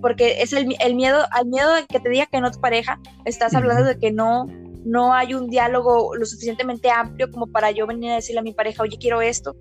Porque 0.00 0.42
es 0.42 0.52
el, 0.52 0.76
el 0.80 0.94
miedo, 0.94 1.24
al 1.30 1.46
miedo 1.46 1.74
de 1.74 1.86
que 1.86 2.00
te 2.00 2.08
diga 2.08 2.26
que 2.26 2.40
no 2.40 2.50
tu 2.50 2.60
pareja, 2.60 2.98
estás 3.24 3.54
hablando 3.54 3.84
de 3.84 3.98
que 3.98 4.12
no, 4.12 4.46
no 4.84 5.14
hay 5.14 5.34
un 5.34 5.48
diálogo 5.48 6.14
lo 6.14 6.26
suficientemente 6.26 6.90
amplio 6.90 7.30
como 7.30 7.46
para 7.46 7.70
yo 7.70 7.86
venir 7.86 8.10
a 8.10 8.16
decirle 8.16 8.40
a 8.40 8.42
mi 8.42 8.52
pareja, 8.52 8.82
oye, 8.82 8.98
quiero 8.98 9.22
esto, 9.22 9.56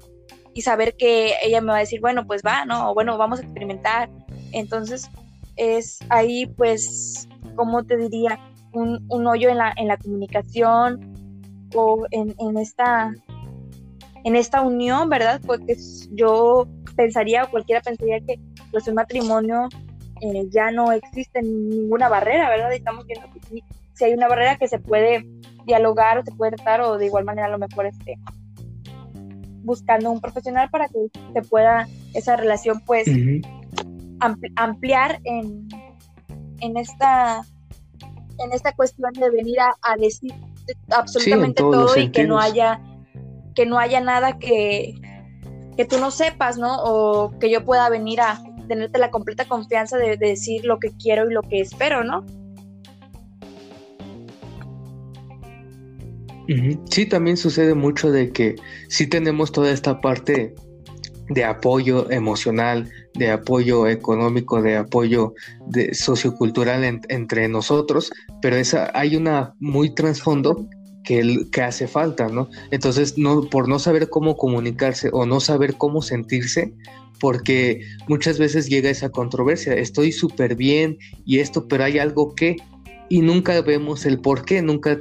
y 0.53 0.61
saber 0.61 0.95
que 0.97 1.33
ella 1.43 1.61
me 1.61 1.71
va 1.71 1.77
a 1.77 1.81
decir, 1.81 1.99
bueno, 2.01 2.25
pues 2.25 2.41
va, 2.45 2.65
¿no? 2.65 2.91
O 2.91 2.93
bueno, 2.93 3.17
vamos 3.17 3.39
a 3.39 3.43
experimentar. 3.43 4.09
Entonces, 4.51 5.09
es 5.55 5.99
ahí, 6.09 6.45
pues, 6.45 7.27
como 7.55 7.83
te 7.83 7.97
diría? 7.97 8.39
Un, 8.71 9.05
un, 9.09 9.27
hoyo 9.27 9.49
en 9.49 9.57
la, 9.57 9.73
en 9.77 9.87
la 9.87 9.97
comunicación 9.97 11.13
o 11.75 12.05
en, 12.09 12.35
en, 12.39 12.57
esta 12.57 13.13
en 14.23 14.35
esta 14.35 14.61
unión, 14.61 15.09
¿verdad? 15.09 15.41
Porque 15.45 15.75
yo 16.11 16.67
pensaría, 16.95 17.43
o 17.43 17.51
cualquiera 17.51 17.81
pensaría 17.81 18.19
que 18.21 18.39
pues 18.71 18.87
un 18.87 18.95
matrimonio 18.95 19.69
eh, 20.21 20.47
ya 20.49 20.71
no 20.71 20.91
existe 20.91 21.41
ninguna 21.41 22.09
barrera, 22.09 22.49
¿verdad? 22.49 22.71
Y 22.71 22.77
estamos 22.77 23.05
viendo 23.05 23.27
que 23.31 23.63
si 23.93 24.03
hay 24.03 24.13
una 24.13 24.27
barrera 24.27 24.57
que 24.57 24.67
se 24.67 24.79
puede 24.79 25.25
dialogar 25.65 26.17
o 26.17 26.23
se 26.23 26.31
puede 26.31 26.53
tratar 26.53 26.81
o 26.81 26.97
de 26.97 27.05
igual 27.05 27.25
manera 27.25 27.47
a 27.47 27.51
lo 27.51 27.59
mejor 27.59 27.85
este 27.85 28.15
buscando 29.63 30.11
un 30.11 30.21
profesional 30.21 30.69
para 30.69 30.87
que 30.87 31.09
se 31.33 31.41
pueda 31.41 31.87
esa 32.13 32.35
relación 32.35 32.81
pues 32.85 33.07
ampliar 34.55 35.19
en, 35.23 35.67
en 36.59 36.77
esta 36.77 37.43
en 38.39 38.51
esta 38.51 38.73
cuestión 38.73 39.13
de 39.13 39.29
venir 39.29 39.57
a, 39.59 39.95
decir 39.97 40.33
absolutamente 40.89 41.61
todo 41.61 41.97
y 41.97 42.09
que 42.09 42.25
no 42.25 42.39
haya 42.39 42.81
que 43.55 43.65
no 43.65 43.77
haya 43.77 44.01
nada 44.01 44.39
que 44.39 44.95
que 45.75 45.85
tú 45.85 45.99
no 45.99 46.11
sepas, 46.11 46.57
¿no? 46.57 46.83
O 46.83 47.37
que 47.39 47.49
yo 47.49 47.65
pueda 47.65 47.89
venir 47.89 48.21
a 48.21 48.41
tenerte 48.67 48.99
la 48.99 49.11
completa 49.11 49.45
confianza 49.45 49.97
de 49.97 50.17
decir 50.17 50.65
lo 50.65 50.79
que 50.79 50.91
quiero 50.91 51.29
y 51.29 51.33
lo 51.33 51.41
que 51.41 51.59
espero, 51.59 52.03
¿no? 52.03 52.23
Sí, 56.89 57.05
también 57.05 57.37
sucede 57.37 57.73
mucho 57.73 58.11
de 58.11 58.31
que 58.31 58.55
sí 58.89 59.07
tenemos 59.07 59.51
toda 59.51 59.71
esta 59.71 60.01
parte 60.01 60.53
de 61.29 61.43
apoyo 61.43 62.09
emocional, 62.11 62.89
de 63.15 63.31
apoyo 63.31 63.87
económico, 63.87 64.61
de 64.61 64.77
apoyo 64.77 65.33
de 65.67 65.93
sociocultural 65.93 67.01
entre 67.09 67.47
nosotros, 67.47 68.11
pero 68.41 68.57
esa, 68.57 68.91
hay 68.93 69.15
una 69.15 69.53
muy 69.59 69.93
trasfondo 69.93 70.67
que, 71.03 71.45
que 71.51 71.61
hace 71.61 71.87
falta, 71.87 72.27
¿no? 72.27 72.49
Entonces, 72.71 73.17
no, 73.17 73.43
por 73.49 73.67
no 73.67 73.79
saber 73.79 74.09
cómo 74.09 74.35
comunicarse 74.35 75.09
o 75.13 75.25
no 75.25 75.39
saber 75.39 75.75
cómo 75.75 76.01
sentirse, 76.01 76.73
porque 77.19 77.81
muchas 78.07 78.37
veces 78.37 78.67
llega 78.67 78.89
esa 78.89 79.09
controversia, 79.09 79.73
estoy 79.73 80.11
súper 80.11 80.55
bien 80.55 80.97
y 81.25 81.39
esto, 81.39 81.67
pero 81.67 81.85
hay 81.85 81.99
algo 81.99 82.35
que, 82.35 82.57
y 83.09 83.21
nunca 83.21 83.61
vemos 83.61 84.05
el 84.05 84.19
por 84.19 84.43
qué, 84.43 84.61
nunca 84.61 84.99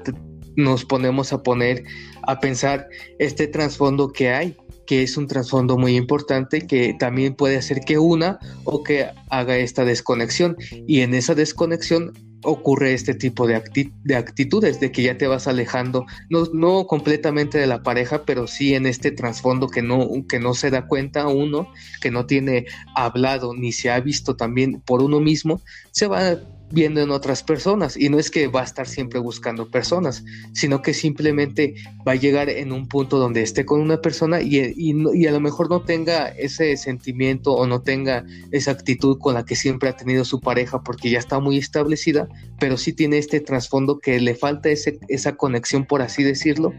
nos 0.56 0.84
ponemos 0.84 1.32
a 1.32 1.42
poner 1.42 1.84
a 2.22 2.40
pensar 2.40 2.88
este 3.18 3.46
trasfondo 3.46 4.12
que 4.12 4.30
hay, 4.30 4.56
que 4.86 5.02
es 5.02 5.16
un 5.16 5.26
trasfondo 5.26 5.78
muy 5.78 5.96
importante 5.96 6.66
que 6.66 6.94
también 6.98 7.34
puede 7.34 7.56
hacer 7.56 7.80
que 7.80 7.98
una 7.98 8.38
o 8.64 8.82
que 8.82 9.08
haga 9.30 9.56
esta 9.56 9.84
desconexión. 9.84 10.56
Y 10.86 11.00
en 11.00 11.14
esa 11.14 11.34
desconexión 11.34 12.12
ocurre 12.44 12.92
este 12.92 13.14
tipo 13.14 13.46
de, 13.46 13.62
de 14.04 14.16
actitudes, 14.16 14.80
de 14.80 14.90
que 14.90 15.02
ya 15.02 15.16
te 15.16 15.26
vas 15.26 15.46
alejando, 15.46 16.06
no, 16.28 16.44
no, 16.52 16.86
completamente 16.86 17.58
de 17.58 17.66
la 17.66 17.82
pareja, 17.82 18.24
pero 18.24 18.46
sí 18.46 18.74
en 18.74 18.86
este 18.86 19.12
trasfondo 19.12 19.68
que 19.68 19.82
no, 19.82 20.08
que 20.28 20.40
no 20.40 20.54
se 20.54 20.70
da 20.70 20.86
cuenta 20.86 21.28
uno, 21.28 21.68
que 22.00 22.10
no 22.10 22.26
tiene 22.26 22.66
hablado 22.96 23.54
ni 23.54 23.72
se 23.72 23.90
ha 23.90 24.00
visto 24.00 24.36
también 24.36 24.80
por 24.80 25.02
uno 25.02 25.20
mismo, 25.20 25.60
se 25.92 26.08
va 26.08 26.36
viendo 26.72 27.00
en 27.00 27.10
otras 27.10 27.42
personas. 27.42 27.96
Y 27.96 28.08
no 28.08 28.18
es 28.18 28.30
que 28.30 28.48
va 28.48 28.62
a 28.62 28.64
estar 28.64 28.88
siempre 28.88 29.20
buscando 29.20 29.70
personas, 29.70 30.24
sino 30.52 30.82
que 30.82 30.94
simplemente 30.94 31.74
va 32.06 32.12
a 32.12 32.16
llegar 32.16 32.48
en 32.48 32.72
un 32.72 32.88
punto 32.88 33.18
donde 33.18 33.42
esté 33.42 33.64
con 33.64 33.80
una 33.80 34.00
persona 34.00 34.40
y, 34.40 34.72
y, 34.76 35.26
a 35.26 35.32
lo 35.32 35.40
mejor 35.40 35.70
no 35.70 35.82
tenga 35.82 36.28
ese 36.28 36.76
sentimiento 36.76 37.52
o 37.52 37.66
no 37.66 37.82
tenga 37.82 38.24
esa 38.50 38.70
actitud 38.70 39.18
con 39.18 39.34
la 39.34 39.44
que 39.44 39.56
siempre 39.56 39.88
ha 39.88 39.96
tenido 39.96 40.24
su 40.24 40.40
pareja 40.40 40.82
porque 40.82 41.10
ya 41.10 41.18
está 41.18 41.38
muy 41.38 41.58
establecida, 41.58 42.28
pero 42.58 42.76
sí 42.76 42.92
tiene 42.92 43.18
este 43.18 43.40
trasfondo 43.40 43.98
que 43.98 44.20
le 44.20 44.34
falta 44.34 44.70
ese, 44.70 44.98
esa 45.08 45.36
conexión, 45.36 45.84
por 45.84 46.02
así 46.02 46.22
decirlo, 46.22 46.72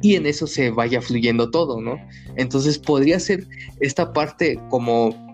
y 0.00 0.16
en 0.16 0.26
eso 0.26 0.46
se 0.46 0.70
vaya 0.70 1.00
fluyendo 1.00 1.50
todo, 1.50 1.80
¿no? 1.80 1.96
Entonces 2.36 2.78
podría 2.78 3.20
ser 3.20 3.46
esta 3.80 4.12
parte 4.12 4.58
como 4.70 5.31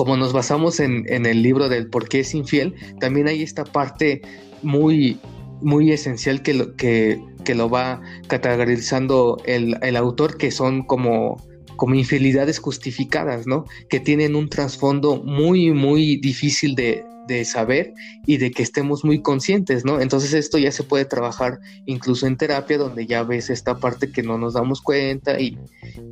como 0.00 0.16
nos 0.16 0.32
basamos 0.32 0.80
en, 0.80 1.04
el 1.26 1.42
libro 1.42 1.68
del 1.68 1.90
por 1.90 2.08
qué 2.08 2.20
es 2.20 2.34
infiel, 2.34 2.74
también 3.00 3.28
hay 3.28 3.42
esta 3.42 3.64
parte 3.64 4.22
muy, 4.62 5.18
muy 5.60 5.92
esencial 5.92 6.40
que 6.40 6.54
lo, 6.54 6.74
que, 6.74 7.20
lo 7.54 7.68
va 7.68 8.00
categorizando 8.26 9.36
el, 9.44 9.96
autor, 9.98 10.38
que 10.38 10.52
son 10.52 10.84
como, 10.84 11.36
como 11.76 11.96
infidelidades 11.96 12.60
justificadas, 12.60 13.46
¿no? 13.46 13.66
Que 13.90 14.00
tienen 14.00 14.36
un 14.36 14.48
trasfondo 14.48 15.22
muy, 15.22 15.70
muy 15.72 16.16
difícil 16.16 16.76
de, 16.76 17.04
saber 17.44 17.92
y 18.26 18.38
de 18.38 18.50
que 18.52 18.62
estemos 18.62 19.04
muy 19.04 19.20
conscientes, 19.20 19.84
¿no? 19.84 20.00
Entonces 20.00 20.32
esto 20.32 20.56
ya 20.56 20.72
se 20.72 20.82
puede 20.82 21.04
trabajar 21.04 21.60
incluso 21.84 22.26
en 22.26 22.38
terapia, 22.38 22.78
donde 22.78 23.06
ya 23.06 23.22
ves 23.22 23.50
esta 23.50 23.76
parte 23.78 24.10
que 24.10 24.22
no 24.22 24.38
nos 24.38 24.54
damos 24.54 24.80
cuenta 24.80 25.38
y, 25.38 25.58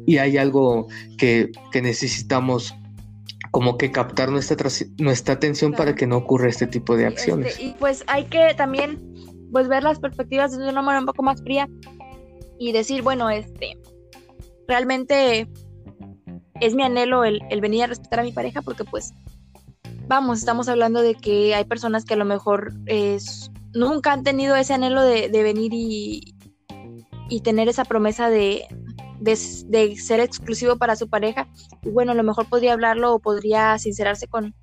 y 0.07 0.19
hay 0.19 0.37
algo 0.37 0.89
que, 1.17 1.51
que 1.73 1.81
necesitamos 1.81 2.75
como 3.51 3.79
que 3.79 3.91
captar 3.91 4.31
nuestra, 4.31 4.71
nuestra 4.99 5.35
atención 5.35 5.73
para 5.73 5.95
que 5.95 6.07
no 6.07 6.17
ocurra 6.17 6.49
este 6.49 6.67
tipo 6.67 6.97
de 6.97 7.07
este, 7.07 7.21
acciones. 7.21 7.59
y 7.61 7.75
pues 7.79 8.05
hay 8.07 8.25
que 8.25 8.55
también 8.57 9.15
pues 9.53 9.69
ver 9.69 9.83
las 9.83 9.99
perspectivas 9.99 10.57
de 10.57 10.69
una 10.69 10.83
manera 10.83 11.01
un 11.01 11.07
poco 11.07 11.23
más 11.23 11.43
fría 11.43 11.69
y 12.59 12.73
decir, 12.73 13.03
bueno, 13.03 13.31
este, 13.31 13.79
realmente 14.67 15.49
es 16.61 16.75
mi 16.75 16.83
anhelo 16.83 17.25
el, 17.25 17.41
venir 17.61 17.85
a 17.85 17.87
respetar 17.87 18.21
a 18.21 18.23
mi 18.25 18.33
pareja 18.33 18.63
porque 18.63 18.85
pues, 18.85 19.13
vamos, 20.07 20.41
estamos 20.41 20.69
hablando 20.69 21.01
de 21.01 21.15
que 21.15 21.55
hay 21.55 21.65
personas 21.65 22.05
que 22.05 22.15
a 22.15 22.19
lo 22.19 22.25
mejor 22.25 22.73
es, 22.87 23.51
nunca 23.75 24.13
han 24.13 24.25
tenido 24.25 24.57
ese 24.57 24.75
anhelo 24.75 25.03
de, 25.03 25.29
venir 25.31 25.73
y, 25.73 26.35
y 27.31 27.41
tener 27.41 27.69
esa 27.69 27.85
promesa 27.85 28.29
de, 28.29 28.67
de, 29.21 29.37
ser 29.97 30.21
exclusivo 30.21 30.77
para 30.77 30.97
su 30.97 31.09
pareja. 31.09 31.49
Y 31.83 31.91
bueno, 31.91 32.13
a 32.13 32.15
lo 32.15 32.23
mejor 32.23 32.49
podría 32.49 32.73
hablarlo 32.73 33.15
o 33.15 33.19
podría 33.19 33.79
sincerarse 33.79 34.29
con, 34.29 34.55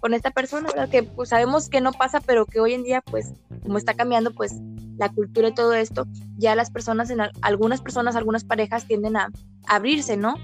con 0.00 0.14
esta 0.14 0.30
persona, 0.30 0.68
¿verdad? 0.68 0.88
Que 0.88 1.02
pues 1.02 1.30
sabemos 1.30 1.68
que 1.68 1.80
no 1.80 1.92
pasa, 1.92 2.20
pero 2.20 2.46
que 2.46 2.60
hoy 2.60 2.74
en 2.74 2.82
día, 2.82 3.02
pues, 3.02 3.32
como 3.62 3.78
está 3.78 3.94
cambiando, 3.94 4.32
pues, 4.32 4.54
la 4.98 5.08
cultura 5.08 5.48
y 5.48 5.54
todo 5.54 5.74
esto, 5.74 6.06
ya 6.36 6.54
las 6.54 6.70
personas, 6.70 7.12
algunas 7.40 7.80
personas, 7.80 8.16
algunas 8.16 8.44
parejas 8.44 8.86
tienden 8.86 9.16
a, 9.16 9.30
abrirse, 9.66 10.16
¿no? 10.16 10.34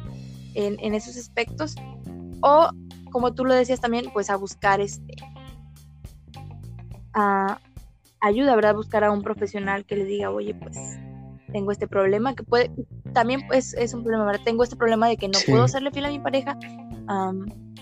En, 0.55 0.77
en, 0.81 0.95
esos 0.95 1.17
aspectos. 1.17 1.75
O, 2.41 2.71
como 3.11 3.35
tú 3.35 3.45
lo 3.45 3.55
decías 3.55 3.81
también, 3.81 4.11
pues 4.13 4.31
a 4.31 4.37
buscar 4.37 4.81
este 4.81 5.17
a, 7.15 7.61
ayuda, 8.21 8.55
¿verdad? 8.55 8.75
Buscar 8.75 9.05
a 9.05 9.13
un 9.13 9.23
profesional 9.23 9.85
que 9.85 9.97
le 9.97 10.05
diga, 10.05 10.31
oye, 10.31 10.55
pues 10.55 10.77
tengo 11.53 11.73
este 11.73 11.89
problema, 11.89 12.35
que 12.35 12.43
puede, 12.43 12.71
también 13.19 13.45
pues 13.49 13.75
es 13.75 13.95
un 13.95 14.05
problema, 14.05 14.27
¿verdad? 14.27 14.43
Tengo 14.45 14.63
este 14.63 14.77
problema 14.77 15.09
de 15.09 15.17
que 15.17 15.27
no 15.27 15.41
puedo 15.45 15.65
hacerle 15.65 15.91
fiel 15.91 16.05
a 16.05 16.11
mi 16.11 16.21
pareja 16.21 16.57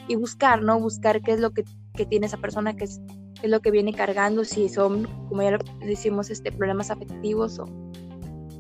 y 0.08 0.14
buscar, 0.16 0.62
¿no? 0.62 0.80
Buscar 0.80 1.20
qué 1.20 1.32
es 1.32 1.40
lo 1.40 1.50
que, 1.50 1.62
que 1.92 2.06
tiene 2.06 2.24
esa 2.24 2.38
persona, 2.38 2.74
qué 2.74 2.84
es, 2.84 3.02
qué 3.38 3.42
es, 3.42 3.50
lo 3.50 3.60
que 3.60 3.70
viene 3.70 3.92
cargando, 3.92 4.44
si 4.44 4.70
son, 4.70 5.04
como 5.28 5.42
ya 5.42 5.50
lo 5.50 5.58
decimos, 5.84 6.30
este, 6.30 6.52
problemas 6.52 6.90
afectivos 6.90 7.58
o, 7.58 7.66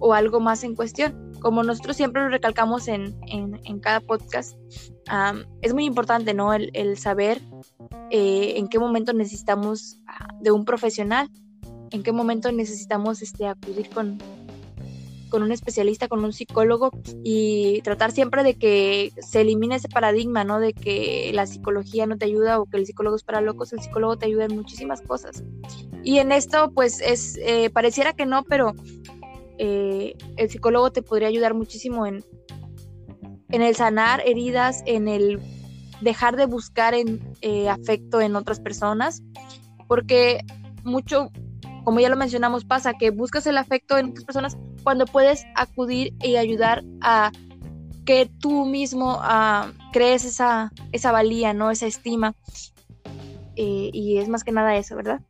o 0.00 0.12
algo 0.12 0.38
más 0.38 0.64
en 0.64 0.74
cuestión. 0.74 1.32
Como 1.40 1.62
nosotros 1.62 1.96
siempre 1.96 2.20
lo 2.20 2.28
recalcamos 2.28 2.88
en, 2.88 3.18
en, 3.26 3.58
en 3.64 3.80
cada 3.80 4.00
podcast, 4.00 4.58
es 5.62 5.72
muy 5.72 5.86
importante, 5.86 6.34
¿no? 6.34 6.52
El, 6.52 6.70
el 6.74 6.98
saber 6.98 7.40
eh, 8.10 8.58
en 8.58 8.68
qué 8.68 8.78
momento 8.78 9.14
necesitamos 9.14 9.98
ah, 10.06 10.28
de 10.42 10.50
un 10.50 10.66
profesional, 10.66 11.30
en 11.90 12.02
qué 12.02 12.12
momento 12.12 12.52
necesitamos 12.52 13.22
este, 13.22 13.46
acudir 13.46 13.88
con, 13.88 14.18
con 15.36 15.42
un 15.42 15.52
especialista, 15.52 16.08
con 16.08 16.24
un 16.24 16.32
psicólogo 16.32 16.90
y 17.22 17.82
tratar 17.82 18.10
siempre 18.10 18.42
de 18.42 18.54
que 18.54 19.12
se 19.20 19.42
elimine 19.42 19.74
ese 19.74 19.90
paradigma, 19.90 20.44
¿no? 20.44 20.60
De 20.60 20.72
que 20.72 21.30
la 21.34 21.46
psicología 21.46 22.06
no 22.06 22.16
te 22.16 22.24
ayuda 22.24 22.58
o 22.58 22.64
que 22.64 22.78
el 22.78 22.86
psicólogo 22.86 23.16
es 23.16 23.22
para 23.22 23.42
locos, 23.42 23.74
el 23.74 23.82
psicólogo 23.82 24.16
te 24.16 24.24
ayuda 24.24 24.46
en 24.46 24.56
muchísimas 24.56 25.02
cosas. 25.02 25.44
Y 26.02 26.20
en 26.20 26.32
esto, 26.32 26.72
pues, 26.74 27.02
es, 27.02 27.36
eh, 27.42 27.68
pareciera 27.68 28.14
que 28.14 28.24
no, 28.24 28.44
pero 28.44 28.72
eh, 29.58 30.14
el 30.38 30.48
psicólogo 30.48 30.90
te 30.90 31.02
podría 31.02 31.28
ayudar 31.28 31.52
muchísimo 31.52 32.06
en, 32.06 32.24
en 33.50 33.60
el 33.60 33.76
sanar 33.76 34.22
heridas, 34.24 34.82
en 34.86 35.06
el 35.06 35.38
dejar 36.00 36.36
de 36.36 36.46
buscar 36.46 36.94
en, 36.94 37.20
eh, 37.42 37.68
afecto 37.68 38.22
en 38.22 38.36
otras 38.36 38.58
personas, 38.58 39.22
porque 39.86 40.40
mucho, 40.82 41.30
como 41.86 42.00
ya 42.00 42.08
lo 42.08 42.16
mencionamos, 42.16 42.64
pasa 42.64 42.94
que 42.94 43.10
buscas 43.10 43.46
el 43.46 43.56
afecto 43.56 43.96
en 43.96 44.06
otras 44.06 44.24
personas 44.24 44.58
cuando 44.82 45.06
puedes 45.06 45.44
acudir 45.54 46.14
y 46.20 46.34
ayudar 46.34 46.82
a 47.00 47.30
que 48.04 48.28
tú 48.40 48.66
mismo 48.66 49.20
uh, 49.20 49.70
crees 49.92 50.24
esa, 50.24 50.72
esa 50.90 51.12
valía, 51.12 51.54
¿no? 51.54 51.70
Esa 51.70 51.86
estima. 51.86 52.34
Y 53.54 54.18
es 54.18 54.28
más 54.28 54.42
que 54.42 54.50
nada 54.50 54.76
eso, 54.76 54.96
¿verdad? 54.96 55.20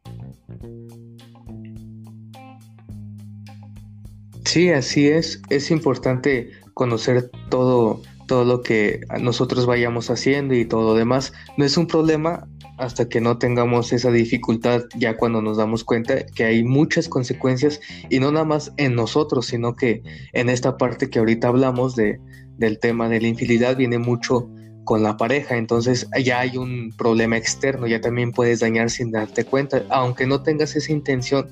Sí, 4.46 4.70
así 4.70 5.08
es. 5.08 5.42
Es 5.50 5.70
importante 5.70 6.52
conocer 6.72 7.30
todo, 7.50 8.00
todo 8.26 8.46
lo 8.46 8.62
que 8.62 9.02
nosotros 9.20 9.66
vayamos 9.66 10.08
haciendo 10.08 10.54
y 10.54 10.64
todo 10.64 10.84
lo 10.84 10.94
demás. 10.94 11.34
No 11.58 11.66
es 11.66 11.76
un 11.76 11.86
problema 11.86 12.48
hasta 12.76 13.08
que 13.08 13.20
no 13.20 13.38
tengamos 13.38 13.92
esa 13.92 14.10
dificultad 14.10 14.82
ya 14.96 15.16
cuando 15.16 15.42
nos 15.42 15.56
damos 15.56 15.84
cuenta 15.84 16.26
que 16.26 16.44
hay 16.44 16.64
muchas 16.64 17.08
consecuencias 17.08 17.80
y 18.10 18.20
no 18.20 18.30
nada 18.30 18.44
más 18.44 18.72
en 18.76 18.94
nosotros, 18.94 19.46
sino 19.46 19.74
que 19.74 20.02
en 20.32 20.48
esta 20.48 20.76
parte 20.76 21.08
que 21.10 21.18
ahorita 21.18 21.48
hablamos 21.48 21.96
de, 21.96 22.20
del 22.58 22.78
tema 22.78 23.08
de 23.08 23.20
la 23.20 23.28
infidelidad 23.28 23.76
viene 23.76 23.98
mucho 23.98 24.48
con 24.84 25.02
la 25.02 25.16
pareja, 25.16 25.56
entonces 25.56 26.06
ya 26.22 26.40
hay 26.40 26.56
un 26.56 26.92
problema 26.96 27.36
externo, 27.36 27.88
ya 27.88 28.00
también 28.00 28.30
puedes 28.30 28.60
dañar 28.60 28.88
sin 28.88 29.10
darte 29.10 29.44
cuenta, 29.44 29.84
aunque 29.88 30.26
no 30.26 30.42
tengas 30.42 30.76
esa 30.76 30.92
intención, 30.92 31.48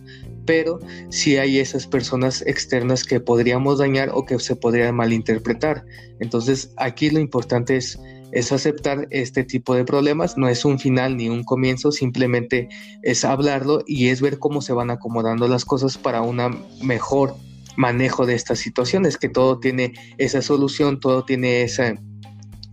pero 0.47 0.79
sí 1.09 1.37
hay 1.37 1.59
esas 1.59 1.87
personas 1.89 2.43
externas 2.43 3.03
que 3.03 3.19
podríamos 3.19 3.79
dañar 3.79 4.11
o 4.15 4.25
que 4.25 4.39
se 4.39 4.55
podrían 4.55 4.95
malinterpretar. 4.95 5.85
Entonces 6.21 6.73
aquí 6.77 7.11
lo 7.11 7.19
importante 7.19 7.77
es 7.77 7.99
es 8.35 8.51
aceptar 8.51 9.07
este 9.11 9.45
tipo 9.45 9.75
de 9.75 9.85
problemas, 9.85 10.37
no 10.37 10.49
es 10.49 10.65
un 10.65 10.79
final 10.79 11.17
ni 11.17 11.29
un 11.29 11.45
comienzo, 11.45 11.93
simplemente 11.93 12.69
es 13.03 13.25
hablarlo 13.25 13.83
y 13.87 14.09
es 14.09 14.21
ver 14.21 14.39
cómo 14.39 14.61
se 14.61 14.73
van 14.73 14.91
acomodando 14.91 15.47
las 15.47 15.65
cosas 15.65 15.97
para 15.97 16.21
un 16.21 16.41
mejor 16.83 17.37
manejo 17.77 18.27
de 18.27 18.35
estas 18.35 18.59
situaciones, 18.59 19.17
que 19.17 19.29
todo 19.29 19.61
tiene 19.61 19.95
esa 20.19 20.43
solución, 20.43 20.99
todo 20.99 21.25
tiene 21.25 21.63
esa 21.63 21.95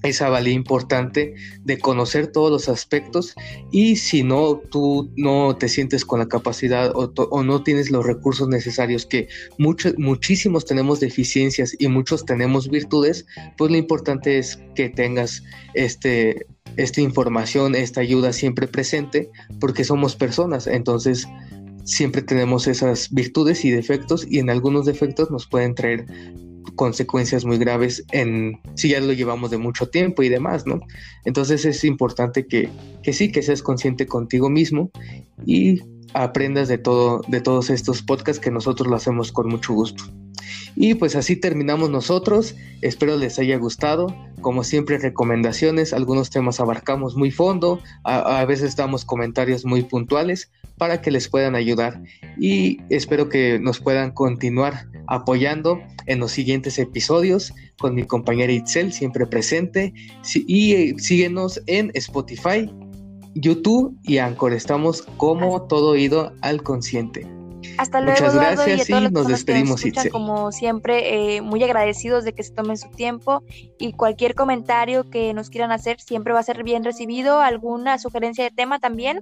esa 0.04 0.30
valía 0.30 0.54
importante 0.54 1.36
de 1.64 1.80
conocer 1.80 2.28
todos 2.28 2.52
los 2.52 2.70
aspectos 2.70 3.36
y 3.72 3.98
si 3.98 4.24
no 4.24 4.58
tú 4.58 5.12
no 5.16 5.56
te 5.56 5.70
sientes 5.70 6.06
con 6.06 6.20
la 6.20 6.28
capacidad 6.28 6.92
o, 6.96 7.44
no 7.44 7.64
tienes 7.64 7.92
los 7.92 8.06
recursos 8.06 8.48
necesarios 8.48 9.06
que 9.06 9.28
muchos 9.58 9.94
muchísimos 9.98 10.66
tenemos 10.66 11.00
deficiencias 11.00 11.76
y 11.78 11.88
muchos 11.88 12.26
tenemos 12.26 12.70
virtudes 12.70 13.26
pues 13.58 13.72
lo 13.72 13.78
importante 13.78 14.38
es 14.38 14.60
que 14.76 14.90
tengas 14.90 15.44
este 15.74 16.46
esta 16.78 17.02
información 17.02 17.76
esta 17.76 18.02
ayuda 18.02 18.34
siempre 18.34 18.68
presente 18.68 19.30
porque 19.60 19.84
somos 19.84 20.16
personas. 20.16 20.68
Entonces 20.68 21.28
siempre 21.84 22.22
tenemos 22.22 22.68
esas 22.68 23.12
virtudes 23.12 23.66
y 23.66 23.72
defectos 23.72 24.26
y 24.30 24.40
en 24.40 24.50
algunos 24.50 24.86
defectos 24.86 25.32
nos 25.32 25.48
pueden 25.48 25.76
traer 25.76 26.06
consecuencias 26.76 27.46
muy 27.46 27.58
graves 27.58 28.04
en 28.12 28.60
si 28.76 28.90
ya 28.90 29.00
lo 29.00 29.14
llevamos 29.14 29.52
de 29.52 29.58
mucho 29.58 29.90
tiempo 29.90 30.24
y 30.24 30.30
demás, 30.30 30.66
¿no? 30.66 30.80
Entonces 31.26 31.66
es 31.66 31.84
importante 31.84 32.46
que, 32.48 32.70
que 33.04 33.14
sí, 33.14 33.32
que 33.32 33.42
seas 33.42 33.62
consciente 33.62 34.06
contigo 34.06 34.50
mismo 34.50 34.92
y 35.46 35.82
aprendas 36.14 36.68
de 36.68 36.78
todo, 36.78 37.22
de 37.28 37.42
todos 37.42 37.70
estos 37.70 38.02
podcasts 38.02 38.42
que 38.42 38.52
nosotros 38.52 38.88
lo 38.88 38.96
hacemos 38.96 39.32
con 39.32 39.48
mucho 39.48 39.74
gusto. 39.74 40.04
Y 40.76 40.96
pues 40.96 41.16
así 41.16 41.36
terminamos 41.36 41.90
nosotros. 41.90 42.56
Espero 42.82 43.18
les 43.18 43.40
haya 43.40 43.58
gustado. 43.58 44.16
Como 44.42 44.64
siempre, 44.64 44.98
recomendaciones. 44.98 45.94
Algunos 45.94 46.30
temas 46.30 46.60
abarcamos 46.60 47.16
muy 47.16 47.32
fondo. 47.32 47.80
A, 48.04 48.44
veces 48.46 48.76
damos 48.76 49.06
comentarios 49.06 49.66
muy 49.66 49.84
puntuales 49.84 50.52
para 50.78 51.02
que 51.02 51.12
les 51.12 51.28
puedan 51.28 51.56
ayudar. 51.56 52.02
Y 52.40 52.80
espero 52.90 53.30
que 53.30 53.60
nos 53.60 53.80
puedan 53.80 54.12
continuar 54.12 54.88
apoyando 55.08 55.80
en 56.08 56.20
los 56.20 56.32
siguientes 56.32 56.80
episodios 56.80 57.54
con 57.80 57.94
mi 57.96 58.04
compañera 58.04 58.52
Itzel, 58.52 58.92
siempre 58.92 59.28
presente. 59.28 59.94
Y 60.34 60.74
eh, 60.74 60.96
síguenos 60.98 61.62
en 61.68 61.92
Spotify, 61.94 62.72
YouTube 63.36 63.96
y 64.04 64.18
Anchor. 64.18 64.54
Estamos 64.54 65.04
como 65.18 65.62
todo 65.64 65.90
oído 65.92 66.34
al 66.42 66.64
consciente. 66.64 67.41
Hasta 67.78 68.02
luego. 68.02 68.20
Muchas 68.20 68.36
gracias 68.36 68.90
y, 68.90 69.10
nos 69.10 69.28
despedimos. 69.28 69.86
Itzel. 69.86 70.12
Como 70.12 70.52
siempre, 70.52 71.36
eh, 71.36 71.42
muy 71.42 71.64
agradecidos 71.64 72.24
de 72.24 72.34
que 72.34 72.44
se 72.44 72.52
tomen 72.52 72.78
su 72.78 72.90
tiempo 72.90 73.44
y 73.80 73.94
cualquier 73.94 74.36
comentario 74.36 75.10
que 75.10 75.34
nos 75.34 75.50
quieran 75.50 75.72
hacer 75.72 76.00
siempre 76.00 76.34
va 76.34 76.40
a 76.40 76.44
ser 76.44 76.64
bien 76.64 76.84
recibido. 76.84 77.40
Alguna 77.40 77.98
sugerencia 77.98 78.44
de 78.44 78.52
tema 78.52 78.80
también. 78.80 79.20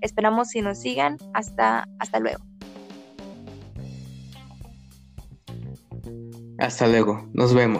Esperamos 0.00 0.48
si 0.48 0.62
nos 0.62 0.78
sigan. 0.78 1.16
Hasta, 1.34 1.88
hasta 1.98 2.20
luego. 2.20 2.44
Hasta 6.58 6.86
luego, 6.86 7.28
nos 7.34 7.52
vemos. 7.52 7.74